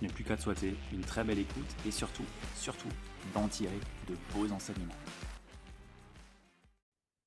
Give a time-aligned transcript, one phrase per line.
[0.00, 2.88] je n'ai plus qu'à te souhaiter une très belle écoute et surtout, surtout,
[3.34, 4.94] d'en tirer de beaux enseignements.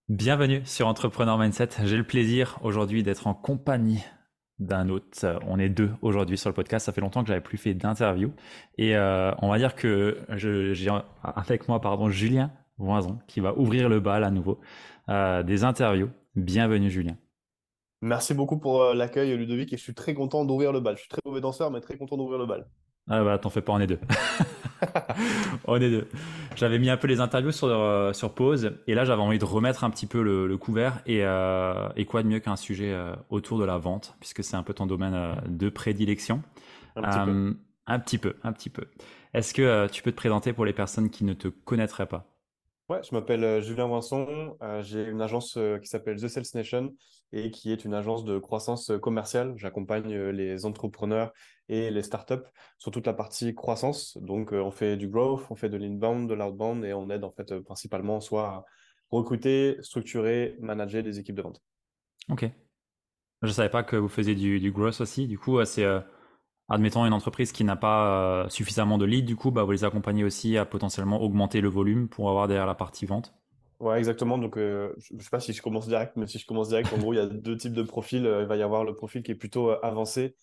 [0.07, 1.69] Bienvenue sur Entrepreneur Mindset.
[1.83, 4.03] J'ai le plaisir aujourd'hui d'être en compagnie
[4.57, 5.39] d'un autre.
[5.47, 6.85] On est deux aujourd'hui sur le podcast.
[6.85, 8.33] Ça fait longtemps que j'avais plus fait d'interview.
[8.77, 10.89] Et euh, on va dire que j'ai
[11.23, 14.59] avec moi pardon, Julien Voison qui va ouvrir le bal à nouveau
[15.09, 16.09] euh, des interviews.
[16.35, 17.17] Bienvenue Julien.
[18.01, 20.95] Merci beaucoup pour euh, l'accueil, Ludovic, et je suis très content d'ouvrir le bal.
[20.95, 22.65] Je suis très mauvais danseur, mais très content d'ouvrir le bal.
[23.09, 23.99] Ah bah, t'en fais pas, on est deux.
[25.65, 26.07] on est deux.
[26.55, 29.45] J'avais mis un peu les interviews sur, euh, sur pause, et là, j'avais envie de
[29.45, 32.95] remettre un petit peu le, couvert, et, euh, et, quoi de mieux qu'un sujet
[33.29, 36.41] autour de la vente, puisque c'est un peu ton domaine de prédilection.
[36.95, 37.57] Un petit peu.
[37.87, 38.85] Un petit peu, un petit peu.
[39.33, 42.28] Est-ce que tu peux te présenter pour les personnes qui ne te connaîtraient pas?
[42.89, 44.57] Ouais, je m'appelle Julien Vincent.
[44.81, 46.95] j'ai une agence qui s'appelle The Sales Nation
[47.31, 49.53] et qui est une agence de croissance commerciale.
[49.57, 51.31] J'accompagne les entrepreneurs
[51.67, 52.47] et les startups
[52.79, 54.17] sur toute la partie croissance.
[54.17, 57.29] Donc, on fait du growth, on fait de l'inbound, de l'outbound et on aide en
[57.29, 58.65] fait principalement soit à
[59.11, 61.61] recruter, structurer, manager des équipes de vente.
[62.29, 62.49] Ok.
[63.43, 65.27] Je ne savais pas que vous faisiez du, du growth aussi.
[65.27, 65.85] Du coup, c'est
[66.69, 69.83] admettons une entreprise qui n'a pas euh, suffisamment de leads, du coup, bah, vous les
[69.83, 73.33] accompagnez aussi à potentiellement augmenter le volume pour avoir derrière la partie vente.
[73.79, 74.37] Ouais, exactement.
[74.37, 76.91] Donc, euh, je ne sais pas si je commence direct, mais si je commence direct,
[76.93, 78.25] en gros, il y a deux types de profils.
[78.25, 80.35] Euh, il va y avoir le profil qui est plutôt avancé,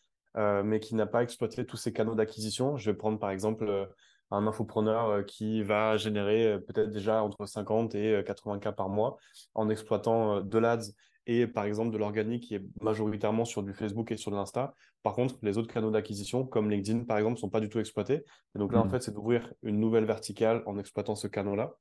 [0.65, 2.77] mais qui n'a pas exploité tous ses canaux d'acquisition.
[2.77, 3.89] Je vais prendre par exemple
[4.31, 9.17] un infopreneur qui va générer peut-être déjà entre 50 et 80 cas par mois
[9.55, 10.93] en exploitant de l'ADS
[11.27, 14.75] et par exemple de l'organique qui est majoritairement sur du Facebook et sur de l'Insta.
[15.03, 17.81] Par contre, les autres canaux d'acquisition, comme LinkedIn par exemple, ne sont pas du tout
[17.81, 18.25] exploités.
[18.55, 18.91] Et donc là, en mmh.
[18.91, 21.75] fait, c'est d'ouvrir une nouvelle verticale en exploitant ce canal-là.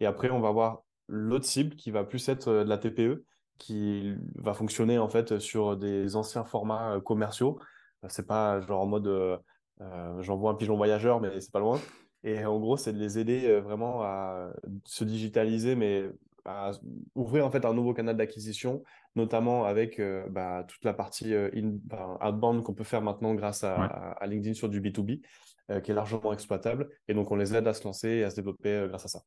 [0.00, 3.24] Et après, on va avoir l'autre cible qui va plus être euh, de la TPE,
[3.58, 7.58] qui va fonctionner en fait sur des anciens formats euh, commerciaux.
[8.04, 9.40] Euh, c'est pas genre en mode
[10.20, 11.80] j'envoie un pigeon voyageur, mais c'est pas loin.
[12.24, 14.50] Et en gros, c'est de les aider vraiment à
[14.84, 16.10] se digitaliser, mais
[16.48, 16.72] à
[17.14, 18.82] ouvrir en fait un nouveau canal d'acquisition,
[19.14, 21.50] notamment avec euh, bah, toute la partie euh,
[22.24, 25.20] outbound qu'on peut faire maintenant grâce à, LinkedIn sur du B2B,
[25.70, 26.88] euh, qui est largement exploitable.
[27.06, 29.20] Et donc, on les aide à se lancer et à se développer grâce à ça.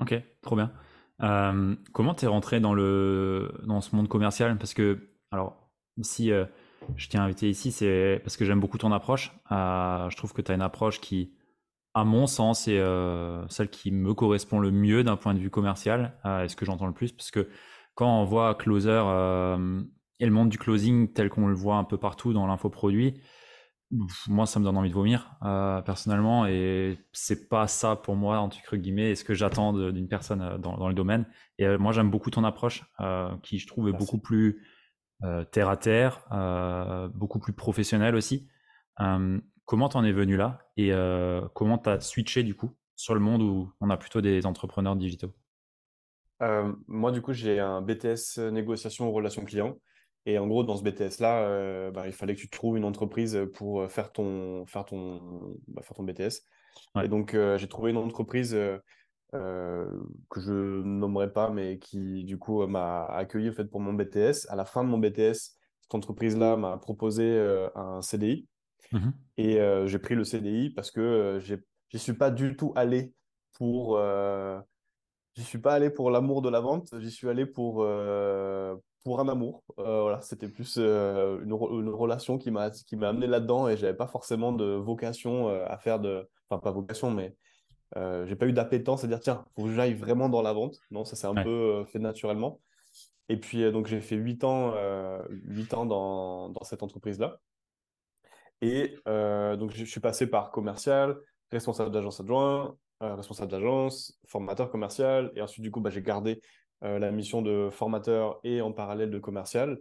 [0.00, 0.72] Ok, trop bien.
[1.92, 4.56] comment tu es rentré dans, le, dans ce monde commercial?
[4.58, 5.70] Parce que, alors,
[6.02, 6.30] si
[6.96, 9.32] je t'ai invité ici, c'est parce que j'aime beaucoup ton approche.
[9.50, 11.35] je trouve que tu as une approche qui
[11.96, 15.48] à mon sens, c'est euh, celle qui me correspond le mieux d'un point de vue
[15.48, 17.48] commercial, euh, et ce que j'entends le plus, parce que
[17.94, 19.82] quand on voit Closer euh,
[20.20, 23.22] et le monde du closing tel qu'on le voit un peu partout dans l'infoproduit,
[24.28, 25.38] moi, ça me donne envie de vomir,
[25.86, 30.88] personnellement, et c'est pas ça pour moi, entre guillemets, ce que j'attends d'une personne dans,
[30.88, 31.24] le domaine.
[31.58, 32.82] Et moi, j'aime beaucoup ton approche,
[33.44, 34.66] qui je trouve est beaucoup plus
[35.52, 36.24] terre à terre,
[37.14, 38.48] beaucoup plus professionnelle aussi.
[39.66, 43.42] Comment t'en es venu là et euh, comment t'as switché du coup sur le monde
[43.42, 45.32] où on a plutôt des entrepreneurs digitaux?
[46.40, 49.76] Euh, Moi, du coup, j'ai un BTS négociation relations clients.
[50.24, 53.38] Et en gros, dans ce BTS-là, euh, bah, il fallait que tu trouves une entreprise
[53.54, 56.42] pour faire ton, faire ton, bah, faire ton BTS.
[57.02, 58.56] Et donc, j'ai trouvé une entreprise
[59.32, 64.46] que je nommerai pas, mais qui, du coup, m'a accueilli en fait, pour mon BTS.
[64.48, 67.36] À la fin de mon BTS, cette entreprise-là m'a proposé
[67.74, 68.46] un CDI.
[68.92, 71.56] Mmh et euh, j'ai pris le CDI parce que euh, je
[71.92, 73.12] n'y suis pas du tout allé
[73.52, 73.98] pour.
[73.98, 74.58] Euh,
[75.34, 77.86] j'y suis pas allé pour l'amour de la vente, j'y suis allé pour,
[79.04, 79.62] pour un amour.
[79.76, 82.70] voilà, c'était plus une, une, relation qui m'a
[83.02, 87.36] amené là-dedans et j'avais pas forcément de vocation à faire de, enfin pas vocation, mais
[87.96, 90.78] euh, j'ai pas eu d'appétence à dire tiens, faut que j'aille vraiment dans la vente.
[90.90, 92.60] Non, ça s'est un peu fait naturellement.
[93.28, 94.72] Et puis donc j'ai fait 8 ans,
[95.28, 97.38] 8 ans dans, dans cette entreprise-là.
[98.62, 101.16] Et donc je suis passé par commercial,
[101.50, 105.32] responsable d'agence adjoint, responsable d'agence, formateur commercial.
[105.36, 106.40] Et ensuite, du coup, bah, j'ai gardé
[106.84, 109.78] euh, la mission de formateur et en parallèle de commercial.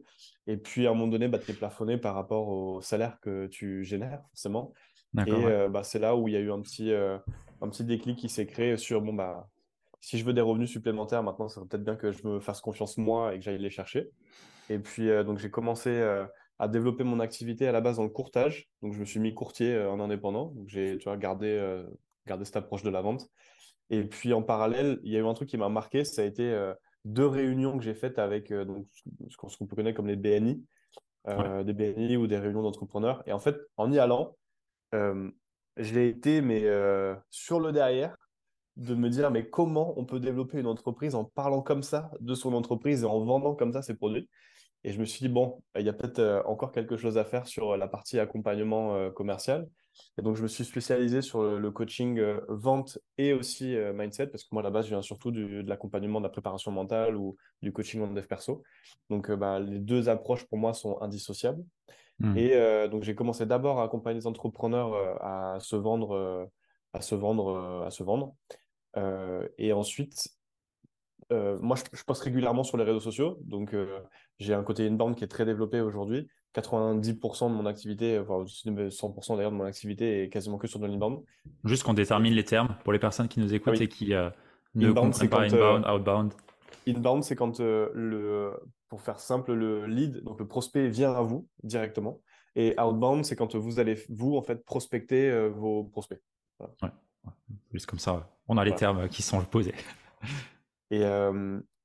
[0.47, 3.47] Et puis, à un moment donné, bah, tu es plafonné par rapport au salaire que
[3.47, 4.73] tu génères, forcément.
[5.27, 7.17] Et euh, bah, c'est là où il y a eu un petit, euh,
[7.61, 9.49] un petit déclic qui s'est créé sur, bon, bah,
[9.99, 12.97] si je veux des revenus supplémentaires, maintenant, c'est peut-être bien que je me fasse confiance
[12.97, 14.09] moi et que j'aille les chercher.
[14.69, 16.01] Et puis, donc, j'ai commencé
[16.59, 18.69] à développer mon activité à la base dans le courtage.
[18.81, 20.53] Donc, je me suis mis courtier en indépendant.
[20.55, 21.83] Donc, j'ai, tu vois, gardé,
[22.25, 23.29] gardé cette approche de la vente.
[23.89, 26.25] Et puis, en parallèle, il y a eu un truc qui m'a marqué, ça a
[26.25, 26.73] été
[27.05, 28.87] deux réunions que j'ai faites avec euh, donc,
[29.29, 30.61] ce qu'on peut connaître comme les BNI,
[31.27, 33.23] euh, des BNI ou des réunions d'entrepreneurs.
[33.27, 34.35] Et en fait, en y allant,
[34.93, 35.29] euh,
[35.77, 36.63] je l'ai été, mais
[37.29, 38.17] sur le derrière,
[38.75, 42.35] de me dire, mais comment on peut développer une entreprise en parlant comme ça de
[42.35, 44.29] son entreprise et en vendant comme ça ses produits.
[44.85, 47.47] Et je me suis dit, bon, il y a peut-être encore quelque chose à faire
[47.47, 49.67] sur la partie accompagnement commercial.
[50.17, 54.27] Et donc, je me suis spécialisé sur le coaching euh, vente et aussi euh, mindset,
[54.27, 57.15] parce que moi, à la base, je viens surtout de l'accompagnement de la préparation mentale
[57.15, 58.63] ou du coaching en dev perso.
[59.09, 61.63] Donc, euh, bah, les deux approches, pour moi, sont indissociables.
[62.19, 62.37] Hmm.
[62.37, 66.49] Et donc, j'ai commencé d'abord à accompagner les entrepreneurs à se vendre,
[66.93, 68.33] à se vendre, à se vendre.
[69.57, 70.29] et ensuite,
[71.31, 73.39] moi, je, je, poste régulièrement sur les réseaux sociaux.
[73.43, 73.75] Donc,
[74.39, 76.27] j'ai un côté inbound qui est très développé aujourd'hui.
[76.61, 80.87] 90% de mon activité, enfin 100% d'ailleurs de mon activité est quasiment que sur de
[80.87, 81.21] l'inbound.
[81.65, 84.29] Juste qu'on détermine les termes pour les personnes qui nous écoutent et qui euh,
[84.73, 86.33] ne comprennent pas inbound, euh, outbound.
[86.87, 88.53] Inbound, c'est quand euh, le,
[88.89, 92.21] pour faire simple, le lead, donc le prospect vient à vous directement.
[92.55, 96.21] Et outbound, c'est quand vous allez, vous, en fait, prospecter vos prospects.
[96.59, 96.89] Ouais.
[97.73, 99.73] Juste comme ça, on a les termes qui sont posés.
[100.91, 101.03] Et,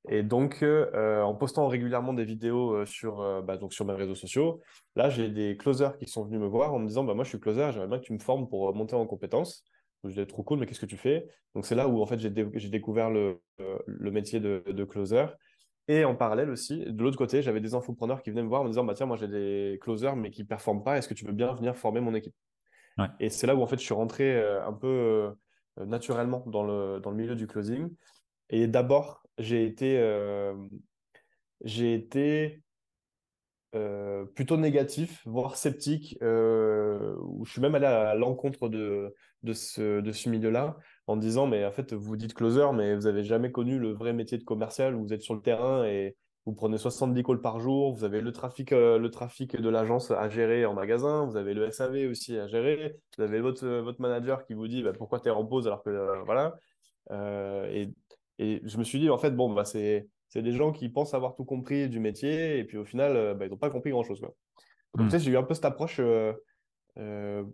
[0.08, 3.92] et donc, euh, euh, en postant régulièrement des vidéos euh, sur, bah, donc sur mes
[3.92, 4.62] réseaux sociaux,
[4.96, 7.28] là, j'ai des closers qui sont venus me voir en me disant bah, Moi, je
[7.28, 9.64] suis closer, j'aimerais bien que tu me formes pour monter en compétences.
[10.04, 11.26] Je disais Trop cool, mais qu'est-ce que tu fais?
[11.54, 15.26] Donc, c'est là où en fait, j'ai, découvert le, le métier de, de, closer.
[15.86, 18.64] Et en parallèle aussi, de l'autre côté, j'avais des infopreneurs qui venaient me voir en
[18.64, 20.96] me disant bah, Tiens, moi, j'ai des closers, mais qui ne performent pas.
[20.96, 22.34] Est-ce que tu veux bien venir former mon équipe?
[23.18, 25.30] Et c'est là où en fait, je suis rentré un peu
[25.76, 27.90] naturellement dans le, dans le milieu du closing.
[28.50, 30.54] Et d'abord, j'ai été, euh,
[31.64, 32.62] j'ai été
[33.76, 37.14] euh, plutôt négatif, voire sceptique, euh,
[37.44, 39.14] je suis même allé à l'encontre de,
[39.44, 40.76] de ce, de ce milieu-là,
[41.06, 44.12] en disant, mais en fait, vous dites closer, mais vous n'avez jamais connu le vrai
[44.12, 47.60] métier de commercial, où vous êtes sur le terrain et vous prenez 70 calls par
[47.60, 51.54] jour, vous avez le trafic, le trafic de l'agence à gérer en magasin, vous avez
[51.54, 55.20] le SAV aussi à gérer, vous avez votre, votre manager qui vous dit bah, pourquoi
[55.20, 56.56] tu es en pause alors que voilà.
[57.70, 57.92] et
[58.40, 61.34] et je me suis dit, en fait, bon, bah, c'est des gens qui pensent avoir
[61.34, 64.22] tout compris du métier, et puis au final, euh, bah, ils n'ont pas compris grand-chose.
[64.22, 64.32] Donc,
[64.94, 65.04] hmm.
[65.04, 66.32] tu sais, j'ai eu un peu cette approche euh,
[66.96, 67.44] euh,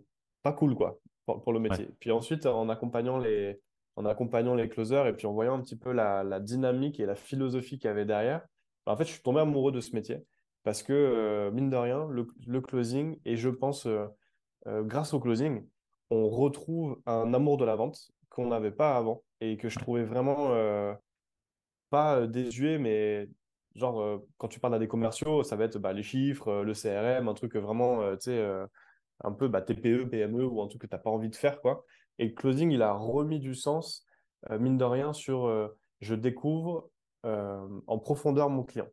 [0.43, 1.89] pas cool, quoi, pour, le métier.
[1.99, 3.59] Puis ensuite, en accompagnant les,
[3.97, 7.05] en accompagnant les closers, et puis en voyant un petit peu la, la dynamique et
[7.05, 8.47] la philosophie qu'il y avait derrière,
[8.85, 10.19] bah, en fait, je suis tombé amoureux de ce métier.
[10.63, 13.87] Parce que, mine de rien, le, le, closing, et je pense,
[14.65, 15.65] grâce au closing,
[16.09, 20.03] on retrouve un amour de la vente qu'on n'avait pas avant et que je trouvais
[20.03, 20.93] vraiment euh,
[21.89, 23.27] pas euh, désuet, mais
[23.73, 26.73] genre euh, quand tu parles à des commerciaux, ça va être bah, les chiffres, le
[26.73, 28.47] CRM, un truc vraiment, tu sais,
[29.23, 31.61] un peu bah, TPE, PME ou un truc que tu n'as pas envie de faire,
[31.61, 31.83] quoi.
[32.19, 34.05] Et le closing, il a remis du sens,
[34.51, 36.89] mine de rien, sur je découvre
[37.23, 38.87] en profondeur mon client.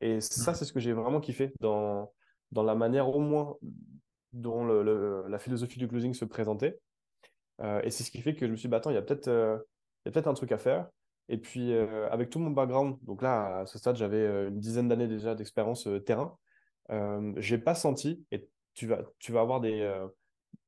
[0.00, 2.12] Et ça, c'est ce que j'ai vraiment kiffé dans,
[2.52, 3.56] dans la manière au moins
[4.32, 6.78] dont la philosophie du closing se présentait.
[7.60, 8.98] Euh, et c'est ce qui fait que je me suis dit, bah, attends, il y
[8.98, 9.58] a peut-être euh,
[10.12, 10.88] peut un truc à faire.
[11.28, 14.88] Et puis, euh, avec tout mon background, donc là, à ce stade, j'avais une dizaine
[14.88, 16.36] d'années déjà d'expérience terrain,
[17.38, 19.90] j'ai pas senti, et tu vas, tu vas avoir des,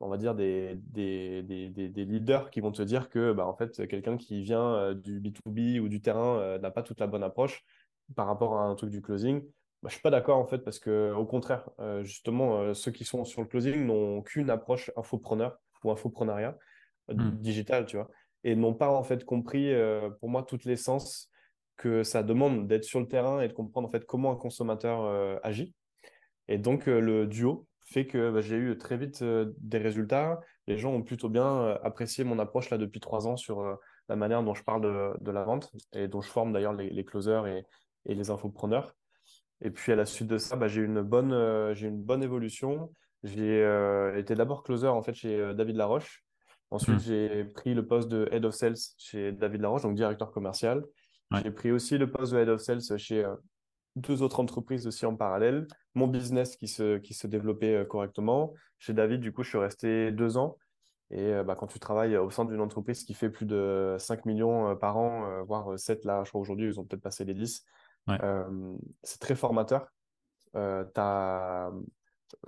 [0.00, 3.86] on va dire, des, des, des, leaders qui vont te dire que, bah, en fait,
[3.86, 7.62] quelqu'un qui vient du B2B ou du terrain n'a pas toute la bonne approche
[8.14, 9.42] par rapport à un truc du closing.
[9.82, 11.68] Bah, je suis pas d'accord en fait parce que au contraire,
[12.00, 16.58] justement, ceux qui sont sur le closing n'ont qu'une approche infopreneur ou infoprenariat.
[17.08, 17.30] Hmm.
[17.38, 18.08] digital, tu vois,
[18.42, 21.30] et n'ont pas en fait compris, euh, pour moi, toute l'essence
[21.76, 25.02] que ça demande d'être sur le terrain et de comprendre en fait comment un consommateur
[25.04, 25.74] euh, agit.
[26.48, 30.40] Et donc euh, le duo fait que bah, j'ai eu très vite des résultats.
[30.66, 34.42] Les gens ont plutôt bien apprécié mon approche là depuis trois ans sur la manière
[34.42, 34.82] dont je parle
[35.20, 37.64] de, la vente et dont je forme d'ailleurs les, closers et,
[38.06, 38.96] les infopreneurs.
[39.60, 42.92] Et puis à la suite de ça, bah, j'ai une bonne, j'ai une bonne évolution.
[43.22, 43.60] J'ai
[44.16, 46.25] été d'abord closer en fait chez David Laroche.
[46.70, 47.00] Ensuite, Hmm.
[47.00, 50.84] j'ai pris le poste de Head of Sales chez David Laroche, donc directeur commercial.
[51.30, 51.40] Ouais.
[51.42, 53.34] J'ai pris aussi le poste de Head of Sales chez euh,
[53.94, 55.66] deux autres entreprises aussi en parallèle.
[55.94, 58.52] Mon business qui se, qui se développait euh, correctement.
[58.78, 60.58] Chez David, du coup, je suis resté deux ans.
[61.10, 64.24] Et euh, bah, quand tu travailles au sein d'une entreprise qui fait plus de 5
[64.26, 67.64] millions par an, voire 7 là, je crois aujourd'hui, ils ont peut-être passé les 10,
[68.08, 68.18] Ouais.
[68.22, 69.86] euh, c'est très formateur.
[70.52, 70.60] Tu
[70.96, 71.70] as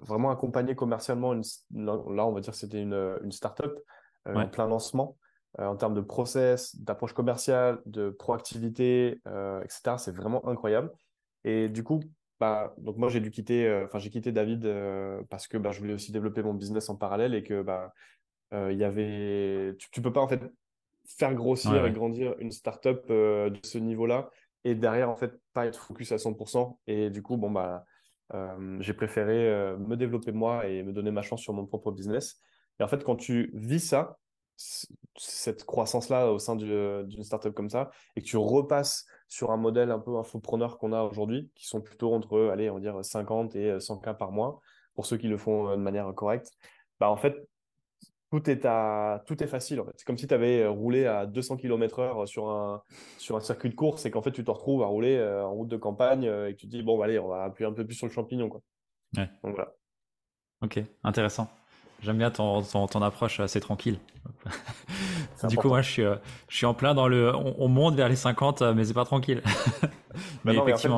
[0.00, 1.42] vraiment accompagné commercialement, une,
[1.74, 3.78] là on va dire que c'était une, une start-up
[4.26, 4.42] euh, Ouais.
[4.44, 5.16] en plein lancement.
[5.58, 9.96] Euh, en termes de process, d'approche commerciale, de proactivité, euh, etc.
[9.98, 10.92] C'est vraiment incroyable.
[11.44, 12.00] Et du coup,
[12.38, 14.68] bah, donc moi j'ai dû quitter, euh, enfin j'ai quitté David
[15.30, 17.92] parce que bah, je voulais aussi développer mon business en parallèle et que bah,
[18.52, 20.42] il y avait, tu, tu peux pas en fait
[21.18, 24.30] faire grossir Ouais, et grandir une startup de ce niveau-là
[24.64, 26.78] et derrière en fait pas être focus à 100%.
[26.86, 27.84] Et du coup, bon bah,
[28.34, 31.90] euh, j'ai préféré euh, me développer moi et me donner ma chance sur mon propre
[31.90, 32.40] business.
[32.80, 34.18] Et en fait, quand tu vis ça,
[35.16, 39.56] cette croissance-là au sein du- d'une startup comme ça, et que tu repasses sur un
[39.56, 43.04] modèle un peu infopreneur qu'on a aujourd'hui, qui sont plutôt entre, allez, on va dire
[43.04, 44.60] 50 et 100 cas par mois,
[44.94, 46.50] pour ceux qui le font euh, de manière correcte,
[46.98, 47.36] bah en fait,
[48.30, 49.22] tout est, à...
[49.26, 49.80] tout est facile.
[49.80, 49.92] En fait.
[49.96, 52.82] C'est comme si tu avais roulé à 200 km/h sur un,
[53.16, 55.54] sur un circuit de course et qu'en fait, tu te retrouves à rouler euh, en
[55.54, 57.68] route de campagne euh, et que tu te dis, bon, bah, allez, on va appuyer
[57.70, 58.48] un peu plus sur le champignon.
[58.48, 58.60] Quoi.
[59.16, 59.30] Ouais.
[59.42, 59.72] Donc voilà.
[60.60, 61.48] Ok, intéressant.
[62.00, 63.98] J'aime bien ton, ton, ton approche assez tranquille.
[65.48, 66.16] Du coup, moi, je suis, euh,
[66.48, 67.32] je suis en plein dans le.
[67.32, 69.42] On, on monte vers les 50, euh, mais c'est pas tranquille.
[70.44, 70.88] Bah mais non, mais en fait,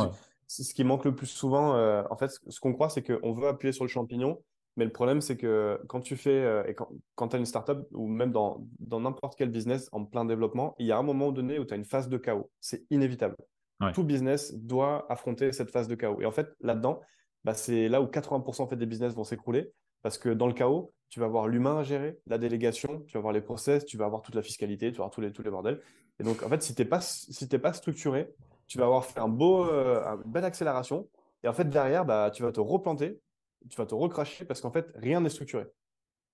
[0.47, 3.49] ce qui manque le plus souvent, euh, en fait, ce qu'on croit, c'est qu'on veut
[3.49, 4.41] appuyer sur le champignon,
[4.77, 7.47] mais le problème, c'est que quand tu fais, euh, et quand, quand tu as une
[7.47, 11.03] startup, ou même dans, dans n'importe quel business en plein développement, il y a un
[11.03, 12.51] moment donné où tu as une phase de chaos.
[12.61, 13.37] C'est inévitable.
[13.81, 13.93] Ouais.
[13.93, 16.21] Tout business doit affronter cette phase de chaos.
[16.21, 17.01] Et en fait, là-dedans,
[17.45, 20.53] bah, c'est là où 80% en fait, des business vont s'écrouler, parce que dans le
[20.55, 23.97] chaos, tu vas avoir l'humain à gérer, la délégation, tu vas avoir les process, tu
[23.97, 25.81] vas avoir toute la fiscalité, tu vas avoir tous les, tous les bordels.
[26.19, 28.33] Et donc, en fait, si tu n'es pas, si pas structuré,
[28.67, 31.09] tu vas avoir fait un beau, euh, une belle accélération.
[31.43, 33.21] Et en fait, derrière, bah, tu vas te replanter,
[33.69, 35.67] tu vas te recracher parce qu'en fait, rien n'est structuré.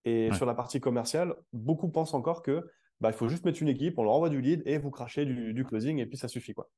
[0.05, 0.37] Et Ouais.
[0.37, 2.69] sur la partie commerciale, beaucoup pensent encore que
[3.01, 5.25] bah, il faut juste mettre une équipe, on leur envoie du lead et vous crachez
[5.25, 6.55] du, du closing et puis ça suffit.
[6.55, 6.69] Quoi.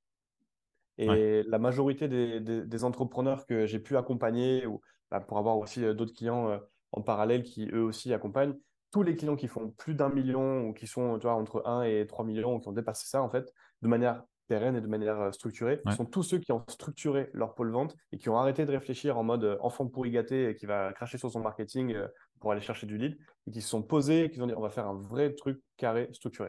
[0.99, 1.45] Et Ouais.
[1.47, 4.81] la majorité des, des- des entrepreneurs que j'ai pu accompagner, ou
[5.11, 6.59] bah, pour avoir aussi euh, d'autres clients euh,
[6.93, 8.55] en parallèle qui eux aussi accompagnent,
[8.91, 11.83] tous les clients qui font plus d'un million ou qui sont tu vois, entre 1
[11.83, 13.53] et 3 millions ou qui ont dépassé ça, en fait,
[13.83, 15.93] de manière pérenne et de manière euh, structurée, Ouais.
[15.95, 19.19] sont tous ceux qui ont structuré leur pôle vente et qui ont arrêté de réfléchir
[19.19, 22.09] en mode euh, enfant pourri gâté et qui va cracher sur son marketing euh,
[22.41, 24.63] pour aller chercher du lead et qui se sont posés et qui ont dit on
[24.63, 26.49] va faire un vrai truc carré, structuré.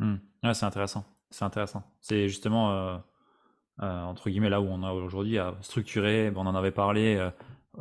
[0.00, 1.04] Ouais, c'est intéressant.
[1.30, 1.82] C'est intéressant.
[2.02, 2.98] C'est justement, euh,
[3.80, 6.30] euh, entre guillemets, là où on a aujourd'hui à structurer.
[6.36, 7.16] On en avait parlé.
[7.16, 7.30] euh,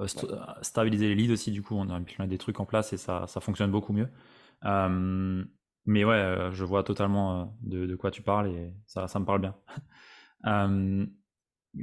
[0.06, 2.98] st- euh, stabiliser les leads aussi, du coup, on a des trucs en place et
[2.98, 4.10] ça, ça fonctionne beaucoup mieux.
[4.66, 5.44] Euh,
[5.86, 9.20] mais ouais, euh, je vois totalement euh, de, de quoi tu parles et ça, ça
[9.20, 9.56] me parle bien.
[10.46, 11.06] Euh,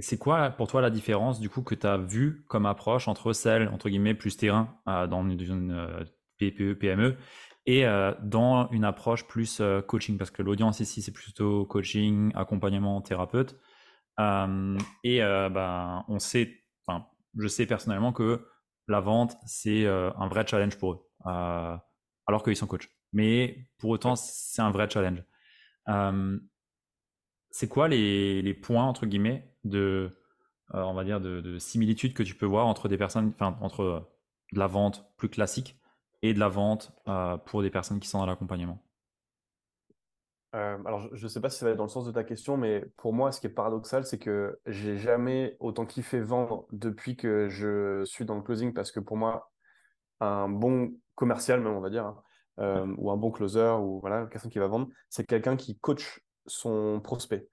[0.01, 3.33] c'est quoi pour toi la différence du coup que tu as vu comme approche entre
[3.33, 6.05] celle entre guillemets plus terrain euh, dans une, une, euh,
[6.39, 7.17] PPE, PME
[7.67, 10.17] et euh, dans une approche plus euh, coaching?
[10.17, 13.57] Parce que l'audience ici c'est plutôt coaching, accompagnement, thérapeute
[14.21, 18.47] Euh, et euh, ben on sait, enfin je sais personnellement que
[18.89, 21.77] la vente c'est euh, un vrai challenge pour eux euh,
[22.27, 25.23] alors qu'ils sont coachs mais pour autant c'est un vrai challenge.
[25.89, 26.39] Euh,
[27.51, 30.17] c'est quoi les, les points entre guillemets de
[30.73, 34.09] on va dire de, de similitude que tu peux voir entre des personnes enfin entre
[34.53, 35.77] de la vente plus classique
[36.23, 36.93] et de la vente
[37.47, 38.81] pour des personnes qui sont dans l'accompagnement?
[40.55, 42.25] Euh, alors, je ne sais pas si ça va être dans le sens de ta
[42.25, 46.67] question, mais pour moi, ce qui est paradoxal, c'est que j'ai jamais autant kiffé vendre
[46.73, 49.53] depuis que je suis dans le closing, parce que pour moi,
[50.21, 52.23] un bon commercial, même on va dire, hein,
[52.59, 56.21] euh, ou un bon closer, ou voilà, quelqu'un qui va vendre, c'est quelqu'un qui coach
[56.47, 57.49] son prospect.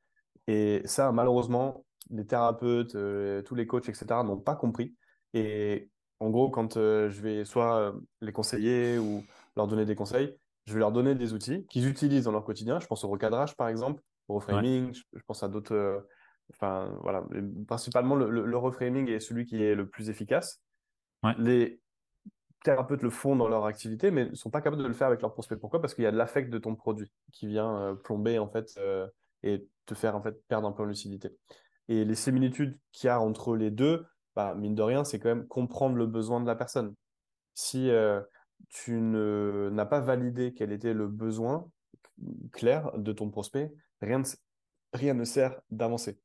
[0.47, 4.95] Et ça, malheureusement, les thérapeutes, euh, tous les coachs, etc., n'ont pas compris.
[5.33, 9.23] Et en gros, quand je vais soit les conseiller ou
[9.55, 10.35] leur donner des conseils,
[10.67, 12.79] je vais leur donner des outils qu'ils utilisent dans leur quotidien.
[12.79, 15.73] Je pense au recadrage, par exemple, au reframing, je, je pense à d'autres.
[15.73, 16.01] euh,
[16.53, 17.23] enfin, voilà.
[17.67, 20.61] Principalement, le, le- le reframing est celui qui est le plus efficace.
[21.23, 21.81] ouais Les
[22.63, 25.21] thérapeutes le font dans leur activité, mais ne sont pas capables de le faire avec
[25.21, 25.57] leurs prospects.
[25.59, 25.79] Pourquoi?
[25.81, 28.75] Parce qu'il y a de l'affect de ton produit qui vient euh, plomber, en fait,
[28.77, 29.07] euh,
[29.43, 31.29] et te faire, en fait, perdre un peu en lucidité.
[31.87, 34.05] Et les similitudes qu'il y a entre les deux,
[34.35, 36.93] bah, mine de rien, c'est quand même comprendre le besoin de la personne.
[37.53, 37.89] Si
[38.69, 41.69] tu n'as pas validé quel était le besoin
[42.51, 43.71] clair de ton prospect,
[44.01, 44.25] rien ne,
[44.93, 46.19] rien ne sert d'avancer.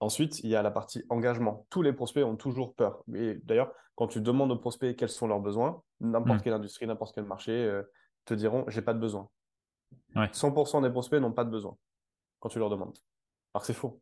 [0.00, 1.66] Ensuite, il y a la partie engagement.
[1.70, 3.02] Tous les prospects ont toujours peur.
[3.14, 6.42] Et d'ailleurs, quand tu demandes aux prospects quels sont leurs besoins, n'importe Mm.
[6.42, 7.82] quelle industrie, n'importe quel marché euh,
[8.24, 9.30] te diront j'ai pas de besoin.
[10.16, 10.28] Ouais.
[10.32, 11.76] 100% des prospects n'ont pas de besoin
[12.40, 12.98] quand tu leur demandes.
[13.54, 14.00] Alors que c'est faux.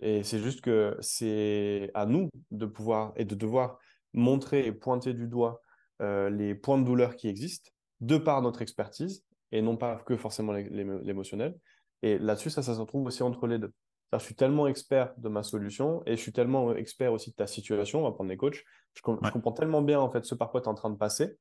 [0.00, 3.78] Et c'est juste que c'est à nous de pouvoir et de devoir
[4.12, 5.60] montrer et pointer du doigt
[6.02, 7.70] euh, les points de douleur qui existent
[8.00, 11.56] de par notre expertise et non pas que forcément l'é- l'é- l'émotionnel.
[12.02, 13.72] Et là-dessus, ça, ça se retrouve aussi entre les deux.
[14.12, 17.46] Je suis tellement expert de ma solution et je suis tellement expert aussi de ta
[17.46, 18.62] situation, on va prendre les coachs,
[18.94, 19.32] je, com- je Ouais.
[19.32, 21.36] comprends tellement bien en fait ce par quoi tu es en train de passer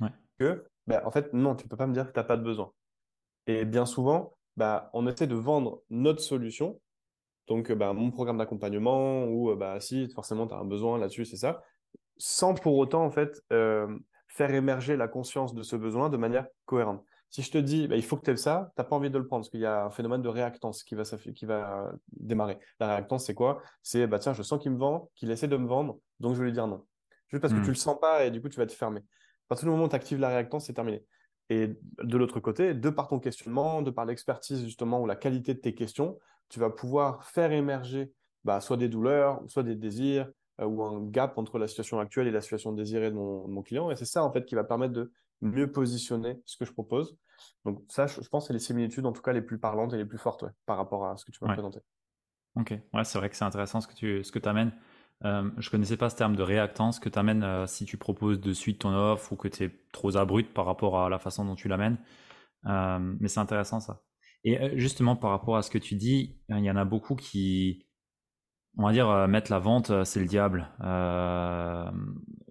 [0.00, 0.10] Ouais.
[0.38, 2.42] que, ben, en fait, non, tu peux pas me dire que tu n'as pas de
[2.42, 2.72] besoin.
[3.46, 6.80] Et bien souvent, bah, on essaie de vendre notre solution
[7.46, 10.98] donc, euh, bah, mon programme d'accompagnement, ou euh, bah, si forcément tu as un besoin
[10.98, 11.62] là-dessus, c'est ça,
[12.18, 13.98] sans pour autant en fait euh,
[14.28, 17.04] faire émerger la conscience de ce besoin de manière cohérente.
[17.30, 19.10] Si je te dis, bah, il faut que tu aies ça, tu n'as pas envie
[19.10, 21.92] de le prendre parce qu'il y a un phénomène de réactance qui va, qui va
[22.12, 22.58] démarrer.
[22.80, 23.60] La réactance, c'est quoi?
[23.82, 26.40] C'est, bah, tiens, je sens qu'il me vend, qu'il essaie de me vendre, donc je
[26.40, 26.86] vais lui dire non.
[27.28, 29.00] Juste parce que tu le sens pas et du coup, tu vas te fermer.
[29.00, 31.04] À partir du moment où tu actives la réactance, c'est terminé.
[31.50, 35.54] Et de l'autre côté, de par ton questionnement, de par l'expertise justement ou la qualité
[35.54, 38.12] de tes questions, tu vas pouvoir faire émerger
[38.44, 40.30] bah, soit des douleurs, soit des désirs,
[40.66, 43.62] ou un gap entre la situation actuelle et la situation désirée de mon, de mon
[43.62, 43.90] client.
[43.90, 47.16] Et c'est ça, en fait, qui va permettre de mieux positionner ce que je propose.
[47.64, 49.96] Donc ça, je, je pense, c'est les similitudes, en tout cas, les plus parlantes et
[49.96, 51.54] les plus fortes ouais, par rapport à ce que tu m'as Ouais.
[51.54, 51.80] présenté.
[52.56, 54.72] Ok, ouais, c'est vrai que c'est intéressant ce que tu ce que amènes.
[55.24, 58.52] Euh, je connaissais pas ce terme de réactance que tu amènes si tu proposes de
[58.52, 61.54] suite ton offre ou que tu es trop abrupt par rapport à la façon dont
[61.54, 61.98] tu l'amènes.
[62.66, 64.02] Euh, mais c'est intéressant ça.
[64.44, 67.16] Et euh, justement, par rapport à ce que tu dis, il y en a beaucoup
[67.16, 67.87] qui,
[68.78, 71.90] on va dire, euh, mettent la vente, euh, c'est le diable, euh,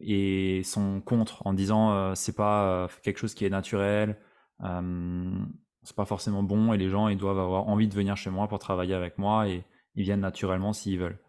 [0.02, 4.18] et sont contre en disant euh, c'est pas euh, quelque chose qui est naturel,
[4.60, 8.48] c'est pas forcément bon, et les gens ils doivent avoir envie de venir chez moi
[8.48, 9.64] pour travailler avec moi et
[9.96, 11.20] ils viennent naturellement s'ils veulent.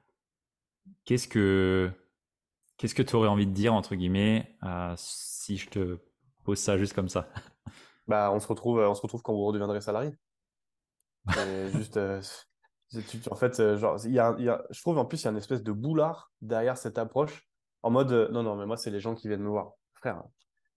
[1.04, 1.90] Qu'est-ce que
[2.76, 4.56] qu'est-ce que tu aurais envie de dire entre guillemets
[4.96, 5.98] si je te
[6.44, 7.28] pose ça juste comme ça?
[8.08, 10.12] Bah, on se retrouve, on se retrouve quand vous redeviendrez salarié.
[11.74, 11.98] Juste,
[13.30, 15.24] en fait, euh, genre, il y a, il y a- je trouve en plus, il
[15.24, 17.48] y a une espèce de boulard derrière cette approche
[17.82, 19.72] en mode, euh, non, non, mais moi, c'est les gens qui viennent me voir.
[19.94, 20.22] Frère.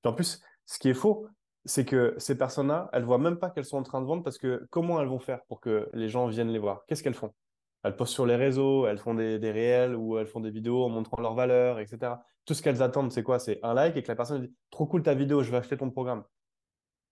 [0.02, 1.28] Puis en plus, ce qui est faux,
[1.66, 4.38] c'est que ces personnes-là, elles voient même pas qu'elles sont en train de vendre parce
[4.38, 6.86] que comment elles vont faire pour que les gens viennent les voir?
[6.88, 7.34] Qu'est-ce qu'elles font?
[7.84, 10.84] Elles postent sur les réseaux, elles font des, des réels ou elles font des vidéos
[10.84, 12.14] en montrant leurs valeurs, etc.
[12.46, 13.40] Tout ce qu'elles attendent, c'est quoi?
[13.40, 15.78] C'est un like et que la personne dit, trop cool ta vidéo, je vais acheter
[15.78, 16.24] ton programme.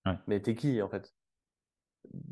[0.06, 0.18] Ouais.
[0.28, 1.14] Mais t'es qui, en fait?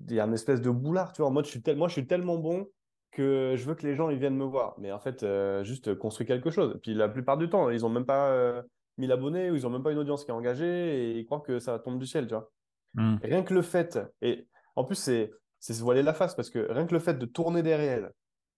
[0.10, 1.88] Il y a une espèce de boulard, tu vois, en mode, je suis tel- moi,
[1.88, 2.68] je suis tellement bon
[3.12, 4.76] que je veux que les gens, ils viennent me voir.
[4.80, 6.74] Mais en fait, euh, juste construis quelque chose.
[6.76, 8.62] Et puis la plupart du temps, ils ont même pas euh,
[8.98, 11.42] 1000 abonnés ou ils ont même pas une audience qui est engagée et ils croient
[11.42, 12.52] que ça tombe du ciel, tu vois.
[12.96, 13.18] Hmm.
[13.22, 16.60] Rien que le fait, et en plus, c'est c'est se voiler la face parce que
[16.72, 18.12] rien que le fait de tourner des réels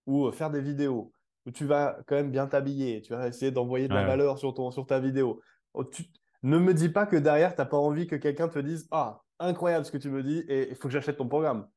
[0.05, 1.13] ou euh, faire des vidéos
[1.45, 4.37] où tu vas quand même bien t'habiller, tu vas essayer d'envoyer de la Ouais, valeur
[4.39, 5.41] sur, ton, sur ta vidéo.
[5.73, 6.05] Oh, tu-
[6.43, 9.21] ne me dis pas que derrière, tu n'as pas envie que quelqu'un te dise Ah,
[9.39, 11.67] incroyable ce que tu me dis et il faut que j'achète ton programme.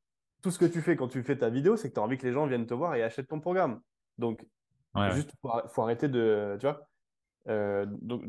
[0.43, 2.19] Tout ce que tu fais quand tu fais ta vidéo, c'est que tu as envie
[2.19, 3.81] que les gens viennent te voir et achètent ton programme.
[4.19, 4.47] Donc,
[4.95, 6.57] Ouais, juste, faut, faut arrêter de.
[6.61, 6.87] Tu vois
[7.49, 8.25] Euh, donc,